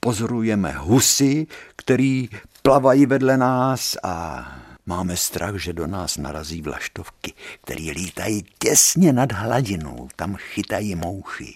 pozorujeme 0.00 0.72
husy, 0.72 1.46
který 1.76 2.28
plavají 2.62 3.06
vedle 3.06 3.36
nás 3.36 3.96
a 4.02 4.46
máme 4.86 5.16
strach, 5.16 5.56
že 5.56 5.72
do 5.72 5.86
nás 5.86 6.16
narazí 6.16 6.62
vlaštovky, 6.62 7.32
které 7.64 7.82
lítají 7.82 8.44
těsně 8.58 9.12
nad 9.12 9.32
hladinou, 9.32 10.08
tam 10.16 10.36
chytají 10.36 10.94
mouchy. 10.94 11.54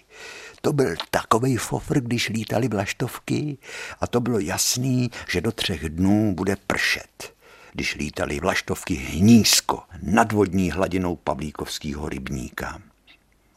To 0.60 0.72
byl 0.72 0.94
takový 1.10 1.56
fofr, 1.56 2.00
když 2.00 2.28
lítali 2.28 2.68
vlaštovky 2.68 3.58
a 4.00 4.06
to 4.06 4.20
bylo 4.20 4.38
jasný, 4.38 5.10
že 5.28 5.40
do 5.40 5.52
třech 5.52 5.88
dnů 5.88 6.34
bude 6.34 6.56
pršet. 6.66 7.34
Když 7.72 7.94
lítali 7.94 8.40
vlaštovky 8.40 9.06
nízko 9.14 9.82
nad 10.02 10.32
vodní 10.32 10.70
hladinou 10.70 11.16
Pavlíkovského 11.16 12.08
rybníka. 12.08 12.82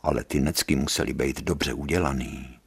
Ale 0.04 0.24
ty 0.24 0.40
necky 0.40 0.76
museli 0.76 1.14
být 1.14 1.42
dobře 1.42 1.74
udělaný. 1.74 2.60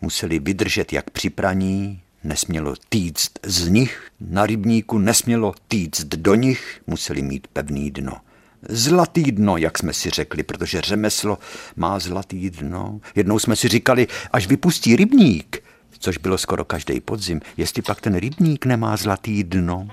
Museli 0.00 0.38
vydržet 0.38 0.92
jak 0.92 1.10
při 1.10 1.30
praní, 1.30 2.02
nesmělo 2.24 2.74
týct 2.88 3.30
z 3.42 3.68
nich, 3.68 4.10
na 4.20 4.46
rybníku 4.46 4.98
nesmělo 4.98 5.54
týct 5.68 6.04
do 6.04 6.34
nich, 6.34 6.82
museli 6.86 7.22
mít 7.22 7.46
pevný 7.46 7.90
dno. 7.90 8.20
Zlatý 8.68 9.32
dno, 9.32 9.56
jak 9.56 9.78
jsme 9.78 9.92
si 9.92 10.10
řekli, 10.10 10.42
protože 10.42 10.80
řemeslo 10.80 11.38
má 11.76 11.98
zlatý 11.98 12.50
dno. 12.50 13.00
Jednou 13.14 13.38
jsme 13.38 13.56
si 13.56 13.68
říkali, 13.68 14.06
až 14.32 14.46
vypustí 14.46 14.96
rybník, 14.96 15.62
což 15.98 16.18
bylo 16.18 16.38
skoro 16.38 16.64
každý 16.64 17.00
podzim, 17.00 17.40
jestli 17.56 17.82
pak 17.82 18.00
ten 18.00 18.14
rybník 18.14 18.66
nemá 18.66 18.96
zlatý 18.96 19.44
dno. 19.44 19.88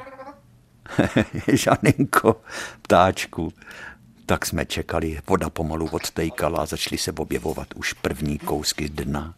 Žaninko, 1.47 2.41
ptáčku, 2.81 3.53
tak 4.25 4.45
jsme 4.45 4.65
čekali, 4.65 5.19
voda 5.27 5.49
pomalu 5.49 5.87
odtejkala 5.91 6.61
a 6.61 6.65
začaly 6.65 6.97
se 6.97 7.11
objevovat 7.11 7.67
už 7.75 7.93
první 7.93 8.37
kousky 8.39 8.89
dna. 8.89 9.33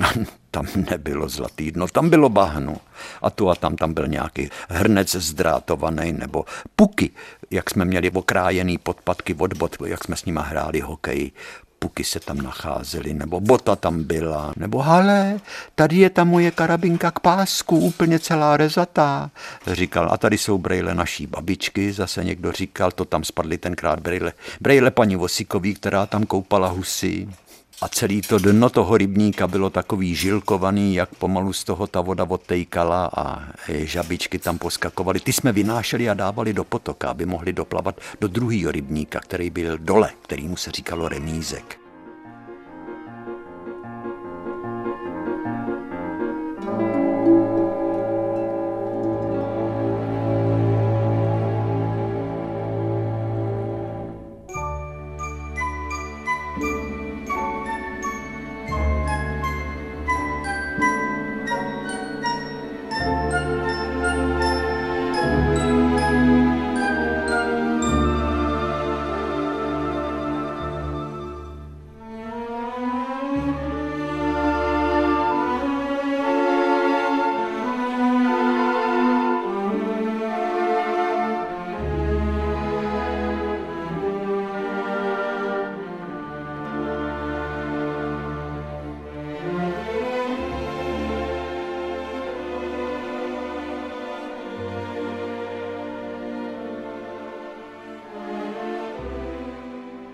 Tam 0.50 0.66
nebylo 0.90 1.28
zlatý 1.28 1.70
dno, 1.70 1.88
tam 1.88 2.10
bylo 2.10 2.28
bahno. 2.28 2.76
A 3.22 3.30
tu 3.30 3.50
a 3.50 3.54
tam 3.54 3.76
tam 3.76 3.94
byl 3.94 4.08
nějaký 4.08 4.50
hrnec 4.68 5.14
zdrátovaný 5.14 6.12
nebo 6.12 6.44
puky, 6.76 7.10
jak 7.50 7.70
jsme 7.70 7.84
měli 7.84 8.10
okrájený 8.10 8.78
podpadky 8.78 9.34
od 9.34 9.54
bot, 9.54 9.76
jak 9.86 10.04
jsme 10.04 10.16
s 10.16 10.24
nima 10.24 10.42
hráli 10.42 10.80
hokej. 10.80 11.32
puky 11.78 12.04
se 12.04 12.20
tam 12.20 12.36
nacházely, 12.36 13.14
nebo 13.14 13.40
bota 13.40 13.76
tam 13.76 14.04
byla, 14.04 14.52
nebo 14.56 14.78
hale, 14.78 15.40
tady 15.74 15.96
je 15.96 16.10
ta 16.10 16.24
moje 16.24 16.50
karabinka 16.50 17.10
k 17.10 17.20
pásku, 17.20 17.78
úplně 17.78 18.18
celá 18.18 18.56
rezatá, 18.56 19.30
říkal. 19.66 20.08
A 20.12 20.16
tady 20.16 20.38
jsou 20.38 20.58
brejle 20.58 20.94
naší 20.94 21.26
babičky, 21.26 21.92
zase 21.92 22.24
někdo 22.24 22.52
říkal, 22.52 22.90
to 22.90 23.04
tam 23.04 23.24
spadly 23.24 23.58
tenkrát 23.58 24.00
brejle, 24.00 24.32
brejle 24.60 24.90
paní 24.90 25.16
Vosikový, 25.16 25.74
která 25.74 26.06
tam 26.06 26.26
koupala 26.26 26.68
husy. 26.68 27.28
A 27.82 27.88
celý 27.88 28.22
to 28.22 28.38
dno 28.38 28.70
toho 28.70 28.96
rybníka 28.96 29.48
bylo 29.48 29.70
takový 29.70 30.14
žilkovaný, 30.14 30.94
jak 30.94 31.14
pomalu 31.14 31.52
z 31.52 31.64
toho 31.64 31.86
ta 31.86 32.00
voda 32.00 32.24
odtejkala 32.28 33.10
a 33.16 33.42
žabičky 33.68 34.38
tam 34.38 34.58
poskakovaly. 34.58 35.20
Ty 35.20 35.32
jsme 35.32 35.52
vynášeli 35.52 36.10
a 36.10 36.14
dávali 36.14 36.52
do 36.52 36.64
potoka, 36.64 37.08
aby 37.08 37.26
mohli 37.26 37.52
doplavat 37.52 38.00
do 38.20 38.28
druhého 38.28 38.72
rybníka, 38.72 39.20
který 39.20 39.50
byl 39.50 39.78
dole, 39.78 40.10
kterýmu 40.22 40.56
se 40.56 40.70
říkalo 40.70 41.08
remízek. 41.08 41.79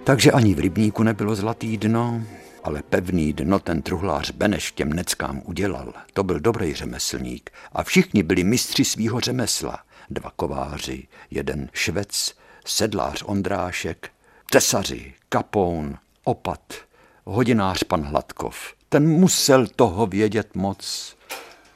Takže 0.06 0.32
ani 0.32 0.54
v 0.54 0.58
rybníku 0.58 1.02
nebylo 1.02 1.34
zlatý 1.34 1.76
dno, 1.76 2.22
ale 2.64 2.82
pevný 2.82 3.32
dno 3.32 3.58
ten 3.58 3.82
truhlář 3.82 4.30
Beneš 4.30 4.72
těm 4.72 4.92
neckám 4.92 5.42
udělal. 5.44 5.92
To 6.12 6.22
byl 6.22 6.40
dobrý 6.40 6.74
řemeslník 6.74 7.50
a 7.72 7.82
všichni 7.82 8.22
byli 8.22 8.44
mistři 8.44 8.84
svýho 8.84 9.20
řemesla. 9.20 9.78
Dva 10.10 10.32
kováři, 10.36 11.06
jeden 11.30 11.70
švec, 11.72 12.34
sedlář 12.66 13.22
Ondrášek, 13.26 14.10
tesaři, 14.50 15.14
kapoun, 15.28 15.98
opat, 16.24 16.74
hodinář 17.24 17.82
pan 17.82 18.02
Hladkov. 18.02 18.74
Ten 18.88 19.08
musel 19.08 19.66
toho 19.66 20.06
vědět 20.06 20.54
moc. 20.54 21.16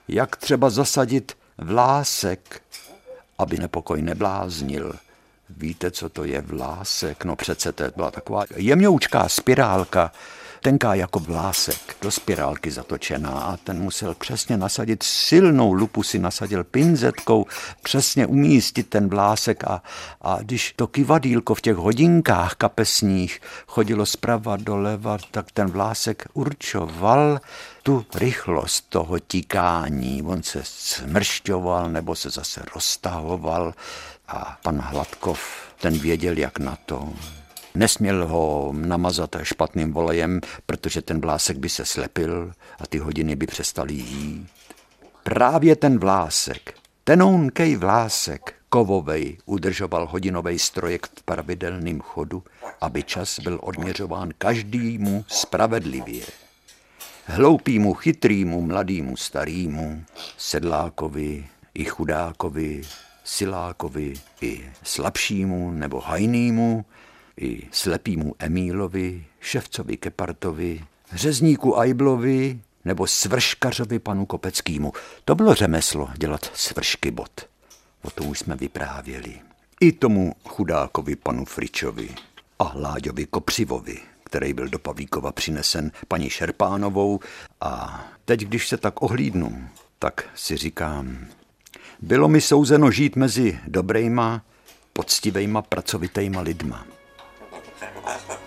Jak 0.08 0.36
třeba 0.36 0.70
zasadit 0.70 1.32
vlásek, 1.58 2.62
aby 3.38 3.58
nepokoj 3.58 4.02
nebláznil– 4.02 4.94
Víte, 5.56 5.90
co 5.90 6.08
to 6.08 6.24
je 6.24 6.40
vlásek? 6.40 7.24
No 7.24 7.36
přece 7.36 7.72
to 7.72 7.84
byla 7.96 8.10
taková 8.10 8.44
jemňoučká 8.56 9.28
spirálka, 9.28 10.12
tenká 10.60 10.94
jako 10.94 11.18
vlásek, 11.18 11.96
do 12.02 12.10
spirálky 12.10 12.70
zatočená 12.70 13.30
a 13.30 13.56
ten 13.56 13.80
musel 13.80 14.14
přesně 14.14 14.56
nasadit, 14.56 15.02
silnou 15.02 15.72
lupu 15.72 16.02
si 16.02 16.18
nasadil 16.18 16.64
pinzetkou, 16.64 17.46
přesně 17.82 18.26
umístit 18.26 18.88
ten 18.88 19.08
vlásek 19.08 19.64
a, 19.64 19.82
a 20.22 20.38
když 20.42 20.72
to 20.76 20.86
kivadílko 20.86 21.54
v 21.54 21.60
těch 21.60 21.76
hodinkách 21.76 22.54
kapesních 22.54 23.40
chodilo 23.66 24.06
zprava 24.06 24.56
doleva, 24.56 25.18
tak 25.30 25.52
ten 25.52 25.66
vlásek 25.66 26.24
určoval 26.32 27.40
tu 27.82 28.06
rychlost 28.14 28.84
toho 28.88 29.18
tíkání. 29.18 30.22
On 30.22 30.42
se 30.42 30.60
smršťoval 30.64 31.90
nebo 31.90 32.14
se 32.14 32.30
zase 32.30 32.62
roztahoval 32.74 33.74
a 34.28 34.58
pan 34.62 34.78
Hladkov, 34.78 35.40
ten 35.80 35.98
věděl, 35.98 36.38
jak 36.38 36.58
na 36.58 36.78
to. 36.86 37.08
Nesměl 37.74 38.26
ho 38.26 38.72
namazat 38.76 39.36
špatným 39.42 39.92
volejem, 39.92 40.40
protože 40.66 41.02
ten 41.02 41.20
vlásek 41.20 41.56
by 41.56 41.68
se 41.68 41.84
slepil 41.84 42.52
a 42.78 42.86
ty 42.86 42.98
hodiny 42.98 43.36
by 43.36 43.46
přestaly 43.46 43.94
jít. 43.94 44.48
Právě 45.22 45.76
ten 45.76 45.98
vlásek, 45.98 46.74
tenounkej 47.04 47.76
vlásek, 47.76 48.54
kovovej, 48.68 49.38
udržoval 49.46 50.06
hodinový 50.06 50.58
strojek 50.58 51.06
v 51.06 51.22
pravidelným 51.22 52.00
chodu, 52.00 52.42
aby 52.80 53.02
čas 53.02 53.38
byl 53.38 53.58
odměřován 53.62 54.30
každému 54.38 55.24
spravedlivě. 55.28 56.24
Hloupýmu, 57.24 57.94
chytrýmu, 57.94 58.62
mladýmu, 58.62 59.16
starýmu, 59.16 60.04
sedlákovi 60.36 61.46
i 61.74 61.84
chudákovi, 61.84 62.82
silákovi 63.24 64.14
i 64.40 64.70
slabšímu 64.82 65.70
nebo 65.70 66.00
hajnýmu, 66.00 66.84
i 67.40 67.68
slepýmu 67.70 68.34
Emílovi, 68.38 69.26
ševcovi 69.40 69.96
Kepartovi, 69.96 70.84
řezníku 71.12 71.78
Ajblovi 71.78 72.60
nebo 72.84 73.06
svrškařovi 73.06 73.98
panu 73.98 74.26
Kopeckýmu. 74.26 74.92
To 75.24 75.34
bylo 75.34 75.54
řemeslo 75.54 76.08
dělat 76.16 76.50
svršky 76.54 77.10
bot. 77.10 77.48
O 78.02 78.10
tom 78.10 78.28
už 78.28 78.38
jsme 78.38 78.56
vyprávěli. 78.56 79.40
I 79.80 79.92
tomu 79.92 80.34
chudákovi 80.44 81.16
panu 81.16 81.44
Fričovi 81.44 82.08
a 82.58 82.72
Láďovi 82.74 83.26
Kopřivovi, 83.26 83.98
který 84.24 84.52
byl 84.52 84.68
do 84.68 84.78
Pavíkova 84.78 85.32
přinesen 85.32 85.92
paní 86.08 86.30
Šerpánovou 86.30 87.20
a 87.60 88.04
teď, 88.24 88.40
když 88.40 88.68
se 88.68 88.76
tak 88.76 89.02
ohlídnu, 89.02 89.68
tak 89.98 90.28
si 90.34 90.56
říkám, 90.56 91.26
bylo 92.02 92.28
mi 92.28 92.40
souzeno 92.40 92.90
žít 92.90 93.16
mezi 93.16 93.58
dobrejma, 93.66 94.42
poctivejma, 94.92 95.62
pracovitejma 95.62 96.40
lidma. 96.40 96.86
Thank 97.80 98.30
you. 98.30 98.39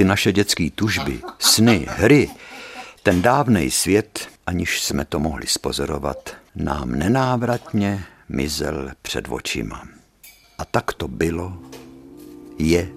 Ty 0.00 0.04
naše 0.04 0.32
dětské 0.32 0.70
tužby, 0.74 1.20
sny, 1.38 1.86
hry, 1.88 2.28
ten 3.02 3.22
dávný 3.22 3.70
svět, 3.70 4.28
aniž 4.46 4.82
jsme 4.82 5.04
to 5.04 5.20
mohli 5.20 5.46
spozorovat, 5.46 6.30
nám 6.54 6.90
nenávratně 6.90 8.04
mizel 8.28 8.90
před 9.02 9.24
očima. 9.28 9.88
A 10.58 10.64
tak 10.64 10.92
to 10.92 11.08
bylo, 11.08 11.58
je 12.58 12.88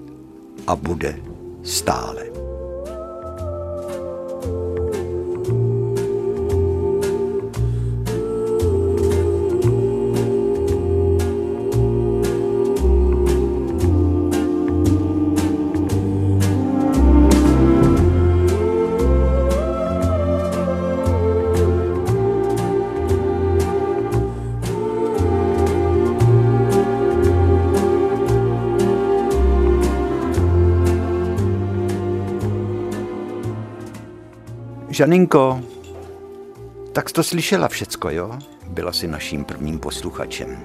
a 0.68 0.76
bude 0.76 1.20
stále. 1.64 2.24
Žaninko, 34.94 35.62
tak 36.92 37.10
jsi 37.10 37.14
to 37.14 37.24
slyšela 37.24 37.68
všecko, 37.68 38.10
jo? 38.10 38.40
Byla 38.68 38.94
si 38.94 39.08
naším 39.08 39.46
prvním 39.46 39.80
posluchačem. 39.80 40.64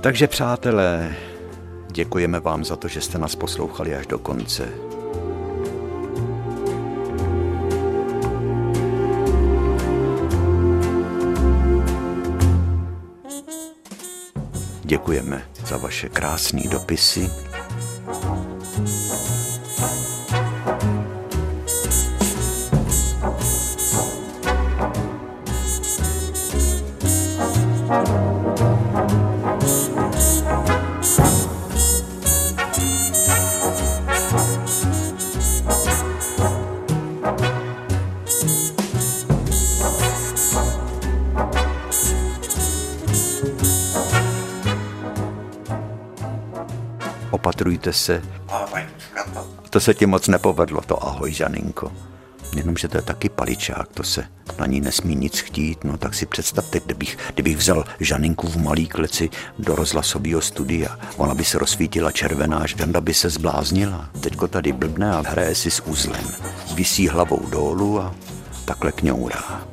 Takže 0.00 0.28
přátelé, 0.28 1.14
děkujeme 1.90 2.40
vám 2.40 2.64
za 2.64 2.76
to, 2.76 2.88
že 2.88 3.00
jste 3.00 3.18
nás 3.18 3.34
poslouchali 3.34 3.94
až 3.94 4.06
do 4.06 4.18
konce. 4.18 4.93
Děkujeme 15.04 15.42
za 15.66 15.76
vaše 15.76 16.08
krásné 16.08 16.62
dopisy. 16.68 17.30
Opatrujte 47.84 47.92
se. 47.92 48.22
To 49.70 49.80
se 49.80 49.94
ti 49.94 50.06
moc 50.06 50.28
nepovedlo, 50.28 50.80
to 50.80 51.06
ahoj, 51.06 51.32
Žaninko. 51.32 51.92
Jenomže 52.56 52.88
to 52.88 52.96
je 52.98 53.02
taky 53.02 53.28
paličák, 53.28 53.88
to 53.94 54.02
se 54.02 54.24
na 54.58 54.66
ní 54.66 54.80
nesmí 54.80 55.16
nic 55.16 55.38
chtít, 55.38 55.84
no 55.84 55.98
tak 55.98 56.14
si 56.14 56.26
představte, 56.26 56.80
kdybych, 56.80 57.18
kdybych 57.34 57.56
vzal 57.56 57.84
Žaninku 58.00 58.48
v 58.48 58.56
malý 58.56 58.86
kleci 58.86 59.30
do 59.58 59.74
rozhlasového 59.74 60.40
studia, 60.40 60.98
ona 61.16 61.34
by 61.34 61.44
se 61.44 61.58
rozsvítila 61.58 62.12
červená, 62.12 62.66
Žanda 62.66 63.00
by 63.00 63.14
se 63.14 63.30
zbláznila. 63.30 64.10
Teďko 64.20 64.48
tady 64.48 64.72
blbne 64.72 65.12
a 65.12 65.22
hraje 65.26 65.54
si 65.54 65.70
s 65.70 65.82
uzlem. 65.86 66.24
Vysí 66.74 67.08
hlavou 67.08 67.46
dolů 67.46 68.00
a 68.00 68.14
takhle 68.64 68.92
kňourá. 68.92 69.66